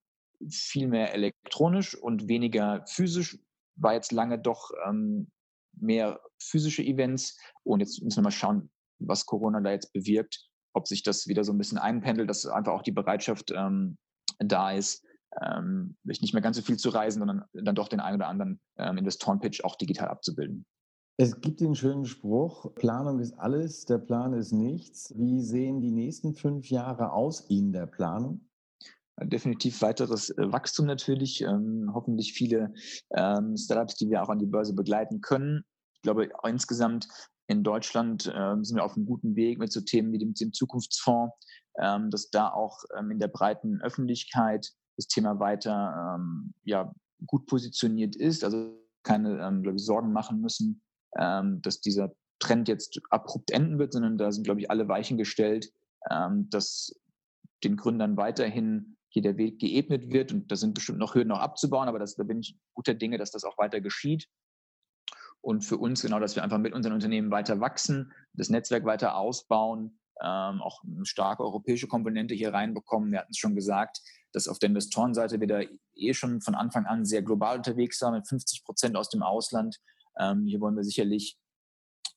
viel 0.49 0.87
mehr 0.87 1.13
elektronisch 1.13 1.95
und 1.95 2.27
weniger 2.27 2.85
physisch 2.87 3.39
war 3.75 3.93
jetzt 3.93 4.11
lange 4.11 4.39
doch 4.39 4.71
ähm, 4.87 5.31
mehr 5.79 6.19
physische 6.39 6.83
Events. 6.83 7.37
Und 7.63 7.79
jetzt 7.79 8.01
müssen 8.03 8.17
wir 8.17 8.23
mal 8.23 8.31
schauen, 8.31 8.69
was 9.07 9.25
Corona 9.25 9.61
da 9.61 9.71
jetzt 9.71 9.93
bewirkt, 9.93 10.49
ob 10.73 10.87
sich 10.87 11.03
das 11.03 11.27
wieder 11.27 11.43
so 11.43 11.51
ein 11.51 11.57
bisschen 11.57 11.77
einpendelt, 11.77 12.29
dass 12.29 12.45
einfach 12.45 12.73
auch 12.73 12.81
die 12.81 12.91
Bereitschaft 12.91 13.51
ähm, 13.55 13.97
da 14.39 14.71
ist, 14.71 15.05
ähm, 15.41 15.95
nicht 16.03 16.33
mehr 16.33 16.41
ganz 16.41 16.57
so 16.57 16.63
viel 16.63 16.77
zu 16.77 16.89
reisen, 16.89 17.19
sondern 17.19 17.45
dann 17.53 17.75
doch 17.75 17.87
den 17.87 17.99
einen 17.99 18.17
oder 18.17 18.27
anderen 18.27 18.59
ähm, 18.77 18.97
Investoren-Pitch 18.97 19.63
auch 19.63 19.75
digital 19.75 20.09
abzubilden. 20.09 20.65
Es 21.17 21.39
gibt 21.41 21.61
den 21.61 21.75
schönen 21.75 22.05
Spruch, 22.05 22.73
Planung 22.73 23.19
ist 23.19 23.33
alles, 23.33 23.85
der 23.85 23.99
Plan 23.99 24.33
ist 24.33 24.51
nichts. 24.51 25.13
Wie 25.15 25.41
sehen 25.41 25.79
die 25.79 25.91
nächsten 25.91 26.33
fünf 26.33 26.69
Jahre 26.69 27.11
aus 27.11 27.41
in 27.41 27.71
der 27.71 27.85
Planung? 27.85 28.49
Definitiv 29.21 29.79
weiteres 29.83 30.31
äh, 30.31 30.51
Wachstum 30.51 30.87
natürlich, 30.87 31.41
ähm, 31.41 31.91
hoffentlich 31.93 32.33
viele 32.33 32.73
ähm, 33.11 33.55
Startups, 33.55 33.95
die 33.95 34.09
wir 34.09 34.23
auch 34.23 34.29
an 34.29 34.39
die 34.39 34.47
Börse 34.47 34.73
begleiten 34.73 35.21
können. 35.21 35.63
Ich 35.93 36.01
glaube, 36.01 36.29
insgesamt 36.43 37.07
in 37.47 37.63
Deutschland 37.63 38.25
äh, 38.27 38.55
sind 38.61 38.77
wir 38.77 38.83
auf 38.83 38.95
einem 38.95 39.05
guten 39.05 39.35
Weg 39.35 39.59
mit 39.59 39.71
so 39.71 39.81
Themen 39.81 40.11
wie 40.11 40.19
dem, 40.19 40.33
dem 40.33 40.53
Zukunftsfonds, 40.53 41.35
ähm, 41.79 42.09
dass 42.09 42.29
da 42.29 42.49
auch 42.49 42.83
ähm, 42.97 43.11
in 43.11 43.19
der 43.19 43.27
breiten 43.27 43.81
Öffentlichkeit 43.81 44.71
das 44.97 45.07
Thema 45.07 45.39
weiter 45.39 46.15
ähm, 46.15 46.53
ja, 46.63 46.93
gut 47.25 47.45
positioniert 47.47 48.15
ist. 48.15 48.43
Also 48.43 48.79
keine 49.03 49.39
ähm, 49.41 49.63
ich, 49.75 49.83
Sorgen 49.83 50.13
machen 50.13 50.39
müssen, 50.39 50.81
ähm, 51.17 51.61
dass 51.61 51.81
dieser 51.81 52.13
Trend 52.39 52.67
jetzt 52.67 52.99
abrupt 53.09 53.51
enden 53.51 53.79
wird, 53.79 53.93
sondern 53.93 54.17
da 54.17 54.31
sind, 54.31 54.43
glaube 54.43 54.61
ich, 54.61 54.69
alle 54.69 54.87
Weichen 54.87 55.17
gestellt, 55.17 55.71
ähm, 56.09 56.49
dass 56.49 56.93
den 57.63 57.77
Gründern 57.77 58.17
weiterhin 58.17 58.97
hier 59.09 59.21
der 59.21 59.37
Weg 59.37 59.59
geebnet 59.59 60.11
wird. 60.11 60.31
Und 60.31 60.51
da 60.51 60.55
sind 60.55 60.73
bestimmt 60.73 60.99
noch 60.99 61.15
Hürden 61.15 61.29
noch 61.29 61.39
abzubauen, 61.39 61.87
aber 61.87 61.99
das, 61.99 62.15
da 62.15 62.23
bin 62.23 62.39
ich 62.39 62.57
guter 62.73 62.93
Dinge, 62.93 63.17
dass 63.17 63.31
das 63.31 63.43
auch 63.43 63.57
weiter 63.57 63.79
geschieht. 63.79 64.27
Und 65.43 65.65
für 65.65 65.77
uns 65.77 66.01
genau, 66.01 66.21
dass 66.21 66.37
wir 66.37 66.43
einfach 66.43 66.57
mit 66.57 66.73
unseren 66.73 66.93
Unternehmen 66.93 67.29
weiter 67.29 67.59
wachsen, 67.59 68.13
das 68.31 68.49
Netzwerk 68.49 68.85
weiter 68.85 69.17
ausbauen, 69.17 69.99
ähm, 70.21 70.61
auch 70.61 70.81
eine 70.85 71.05
starke 71.05 71.43
europäische 71.43 71.87
Komponente 71.87 72.33
hier 72.33 72.53
reinbekommen. 72.53 73.11
Wir 73.11 73.19
hatten 73.19 73.31
es 73.31 73.39
schon 73.39 73.53
gesagt, 73.53 73.99
dass 74.31 74.47
auf 74.47 74.57
der 74.57 74.69
Investorenseite 74.69 75.41
wir 75.41 75.47
da 75.47 75.59
eh 75.95 76.13
schon 76.13 76.39
von 76.39 76.55
Anfang 76.55 76.85
an 76.85 77.03
sehr 77.03 77.23
global 77.23 77.57
unterwegs 77.57 78.01
waren, 78.01 78.13
mit 78.13 78.25
50 78.25 78.63
Prozent 78.63 78.95
aus 78.95 79.09
dem 79.09 79.21
Ausland. 79.21 79.81
Ähm, 80.17 80.45
hier 80.45 80.61
wollen 80.61 80.77
wir 80.77 80.85
sicherlich 80.85 81.37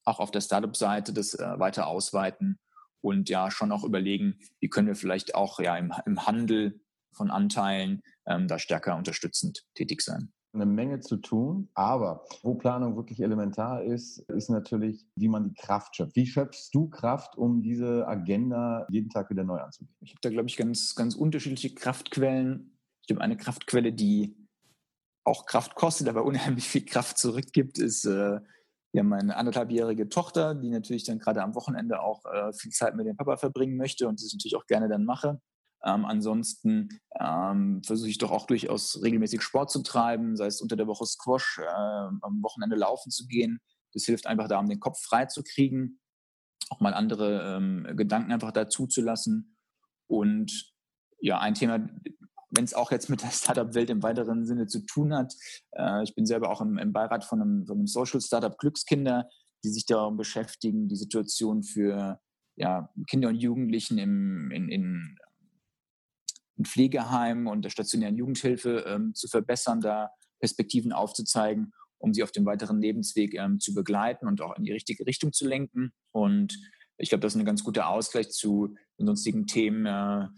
auch 0.04 0.20
auf 0.20 0.30
der 0.30 0.40
Startup-Seite 0.40 1.12
das 1.12 1.34
äh, 1.34 1.58
weiter 1.58 1.88
ausweiten 1.88 2.60
und 3.00 3.28
ja 3.28 3.50
schon 3.50 3.72
auch 3.72 3.82
überlegen, 3.82 4.38
wie 4.60 4.68
können 4.68 4.86
wir 4.86 4.94
vielleicht 4.94 5.34
auch 5.34 5.58
ja 5.58 5.76
im, 5.76 5.92
im 6.06 6.28
Handel 6.28 6.80
von 7.12 7.32
Anteilen 7.32 8.02
ähm, 8.24 8.46
da 8.46 8.60
stärker 8.60 8.94
unterstützend 8.94 9.64
tätig 9.74 10.02
sein 10.02 10.32
eine 10.56 10.66
Menge 10.66 11.00
zu 11.00 11.16
tun. 11.16 11.68
Aber 11.74 12.24
wo 12.42 12.54
Planung 12.54 12.96
wirklich 12.96 13.20
elementar 13.20 13.82
ist, 13.82 14.18
ist 14.30 14.50
natürlich, 14.50 15.06
wie 15.16 15.28
man 15.28 15.44
die 15.44 15.54
Kraft 15.54 15.96
schöpft. 15.96 16.16
Wie 16.16 16.26
schöpfst 16.26 16.70
du 16.72 16.88
Kraft, 16.88 17.36
um 17.36 17.62
diese 17.62 18.06
Agenda 18.08 18.86
jeden 18.90 19.10
Tag 19.10 19.30
wieder 19.30 19.44
neu 19.44 19.58
anzugehen? 19.58 19.94
Ich 20.00 20.10
habe 20.10 20.20
da, 20.22 20.30
glaube 20.30 20.48
ich, 20.48 20.56
ganz, 20.56 20.94
ganz 20.94 21.14
unterschiedliche 21.14 21.74
Kraftquellen. 21.74 22.76
Ich 23.06 23.14
habe 23.14 23.22
eine 23.22 23.36
Kraftquelle, 23.36 23.92
die 23.92 24.36
auch 25.24 25.46
Kraft 25.46 25.74
kostet, 25.74 26.08
aber 26.08 26.24
unheimlich 26.24 26.68
viel 26.68 26.84
Kraft 26.84 27.18
zurückgibt, 27.18 27.78
ist 27.78 28.04
äh, 28.04 28.40
ja 28.92 29.02
meine 29.02 29.36
anderthalbjährige 29.36 30.08
Tochter, 30.08 30.54
die 30.54 30.70
natürlich 30.70 31.04
dann 31.04 31.18
gerade 31.18 31.42
am 31.42 31.54
Wochenende 31.54 32.00
auch 32.00 32.24
äh, 32.26 32.52
viel 32.52 32.70
Zeit 32.70 32.94
mit 32.94 33.06
dem 33.06 33.16
Papa 33.16 33.36
verbringen 33.36 33.76
möchte 33.76 34.08
und 34.08 34.20
das 34.20 34.32
natürlich 34.32 34.56
auch 34.56 34.66
gerne 34.66 34.88
dann 34.88 35.04
mache. 35.04 35.40
Ähm, 35.86 36.04
ansonsten 36.04 36.88
ähm, 37.20 37.80
versuche 37.84 38.10
ich 38.10 38.18
doch 38.18 38.32
auch 38.32 38.46
durchaus 38.46 39.00
regelmäßig 39.02 39.40
Sport 39.42 39.70
zu 39.70 39.82
treiben, 39.82 40.36
sei 40.36 40.46
es 40.46 40.60
unter 40.60 40.76
der 40.76 40.88
Woche 40.88 41.06
Squash, 41.06 41.58
äh, 41.58 41.66
am 41.66 42.42
Wochenende 42.42 42.76
laufen 42.76 43.10
zu 43.10 43.26
gehen. 43.26 43.60
Das 43.92 44.04
hilft 44.04 44.26
einfach 44.26 44.48
da, 44.48 44.58
um 44.58 44.68
den 44.68 44.80
Kopf 44.80 45.00
frei 45.00 45.26
zu 45.26 45.42
kriegen, 45.42 46.00
auch 46.70 46.80
mal 46.80 46.92
andere 46.92 47.56
ähm, 47.56 47.96
Gedanken 47.96 48.32
einfach 48.32 48.50
dazu 48.50 48.86
zu 48.88 49.00
lassen. 49.00 49.56
Und 50.08 50.74
ja, 51.20 51.38
ein 51.38 51.54
Thema, 51.54 51.88
wenn 52.50 52.64
es 52.64 52.74
auch 52.74 52.90
jetzt 52.90 53.08
mit 53.08 53.22
der 53.22 53.30
Startup-Welt 53.30 53.90
im 53.90 54.02
weiteren 54.02 54.44
Sinne 54.44 54.66
zu 54.66 54.80
tun 54.80 55.14
hat. 55.14 55.34
Äh, 55.72 56.02
ich 56.02 56.14
bin 56.14 56.26
selber 56.26 56.50
auch 56.50 56.60
im, 56.60 56.78
im 56.78 56.92
Beirat 56.92 57.24
von 57.24 57.40
einem, 57.40 57.66
von 57.66 57.78
einem 57.78 57.86
Social 57.86 58.20
Startup 58.20 58.58
Glückskinder, 58.58 59.28
die 59.64 59.70
sich 59.70 59.86
darum 59.86 60.16
beschäftigen, 60.16 60.88
die 60.88 60.96
Situation 60.96 61.62
für 61.62 62.20
ja, 62.56 62.90
Kinder 63.08 63.28
und 63.28 63.36
Jugendlichen 63.36 63.98
im, 63.98 64.50
in, 64.50 64.68
in, 64.68 65.16
in 66.56 66.64
Pflegeheimen 66.64 67.46
und 67.46 67.62
der 67.62 67.70
stationären 67.70 68.16
Jugendhilfe 68.16 68.84
ähm, 68.86 69.14
zu 69.14 69.28
verbessern, 69.28 69.80
da 69.80 70.10
Perspektiven 70.40 70.92
aufzuzeigen, 70.92 71.72
um 71.98 72.12
sie 72.14 72.22
auf 72.22 72.32
dem 72.32 72.46
weiteren 72.46 72.80
Lebensweg 72.80 73.34
ähm, 73.34 73.60
zu 73.60 73.74
begleiten 73.74 74.26
und 74.26 74.40
auch 74.40 74.56
in 74.56 74.64
die 74.64 74.72
richtige 74.72 75.06
Richtung 75.06 75.32
zu 75.32 75.46
lenken. 75.46 75.92
Und 76.12 76.58
ich 76.98 77.08
glaube, 77.08 77.20
das 77.20 77.34
ist 77.34 77.40
ein 77.40 77.46
ganz 77.46 77.64
guter 77.64 77.88
Ausgleich 77.88 78.30
zu 78.30 78.74
den 78.98 79.06
sonstigen 79.06 79.46
Themen, 79.46 79.86
äh, 79.86 80.28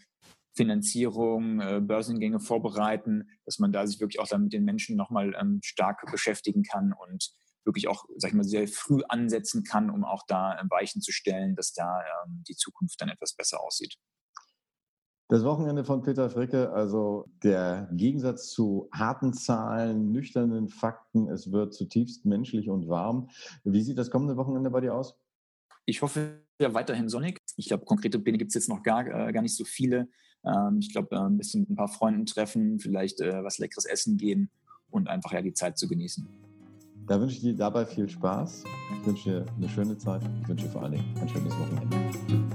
Finanzierung, 0.57 1.61
äh, 1.61 1.81
Börsengänge 1.81 2.41
vorbereiten, 2.41 3.29
dass 3.45 3.61
man 3.61 3.73
da 3.73 3.87
sich 3.87 4.01
wirklich 4.01 4.19
auch 4.19 4.27
dann 4.27 4.45
mit 4.45 4.53
den 4.53 4.65
Menschen 4.65 4.97
nochmal 4.97 5.37
ähm, 5.41 5.61
stark 5.63 6.05
beschäftigen 6.11 6.65
kann 6.65 6.93
und 6.93 7.31
wirklich 7.65 7.87
auch, 7.87 8.07
sag 8.17 8.31
ich 8.31 8.35
mal, 8.35 8.45
sehr 8.45 8.67
früh 8.67 9.03
ansetzen 9.09 9.63
kann, 9.63 9.89
um 9.91 10.05
auch 10.05 10.25
da 10.27 10.59
äh, 10.59 10.65
Weichen 10.69 11.01
zu 11.01 11.13
stellen, 11.13 11.55
dass 11.55 11.75
da 11.75 12.01
ähm, 12.01 12.43
die 12.49 12.57
Zukunft 12.57 13.01
dann 13.01 13.09
etwas 13.09 13.35
besser 13.35 13.63
aussieht. 13.63 13.95
Das 15.31 15.45
Wochenende 15.45 15.85
von 15.85 16.01
Peter 16.01 16.31
Fricke, 16.31 16.73
also 16.73 17.27
der 17.45 17.91
Gegensatz 17.93 18.49
zu 18.49 18.88
harten 18.93 19.35
Zahlen, 19.35 20.11
nüchternen 20.11 20.69
Fakten, 20.69 21.29
es 21.29 21.53
wird 21.53 21.75
zutiefst 21.75 22.25
menschlich 22.25 22.71
und 22.71 22.88
warm. 22.88 23.29
Wie 23.62 23.83
sieht 23.83 23.99
das 23.99 24.11
kommende 24.11 24.38
Wochenende 24.38 24.71
bei 24.71 24.81
dir 24.81 24.95
aus? 24.95 25.19
Ich 25.85 26.01
hoffe 26.01 26.41
ja 26.59 26.73
weiterhin 26.73 27.11
sonnig. 27.11 27.43
Ich 27.57 27.69
glaube, 27.69 27.85
konkrete 27.85 28.19
Pläne 28.19 28.38
gibt 28.38 28.53
es 28.53 28.55
jetzt 28.55 28.71
noch 28.71 28.83
gar, 28.83 29.07
äh, 29.07 29.31
gar 29.31 29.43
nicht 29.43 29.55
so 29.55 29.64
viele. 29.64 30.09
Ähm, 30.45 30.79
ich 30.81 30.91
glaube, 30.93 31.14
äh, 31.14 31.19
ein 31.19 31.37
bisschen 31.37 31.61
mit 31.61 31.71
ein 31.71 31.77
paar 31.77 31.88
Freunden 31.88 32.25
treffen, 32.25 32.81
vielleicht 32.81 33.21
äh, 33.21 33.45
was 33.45 33.59
Leckeres 33.59 33.85
essen 33.85 34.17
gehen 34.17 34.49
und 34.88 35.09
einfach 35.09 35.33
ja 35.33 35.43
die 35.43 35.53
Zeit 35.53 35.77
zu 35.77 35.88
genießen. 35.88 36.27
Da 37.07 37.21
wünsche 37.21 37.37
ich 37.37 37.43
dir 37.43 37.55
dabei 37.55 37.85
viel 37.85 38.09
Spaß. 38.09 38.64
Ich 38.99 39.07
wünsche 39.07 39.31
dir 39.31 39.47
eine 39.57 39.69
schöne 39.69 39.99
Zeit. 39.99 40.23
Ich 40.43 40.49
wünsche 40.49 40.64
dir 40.64 40.73
vor 40.73 40.85
allen 40.85 40.93
Dingen 40.93 41.14
ein 41.21 41.29
schönes 41.29 41.53
Wochenende. 41.53 42.48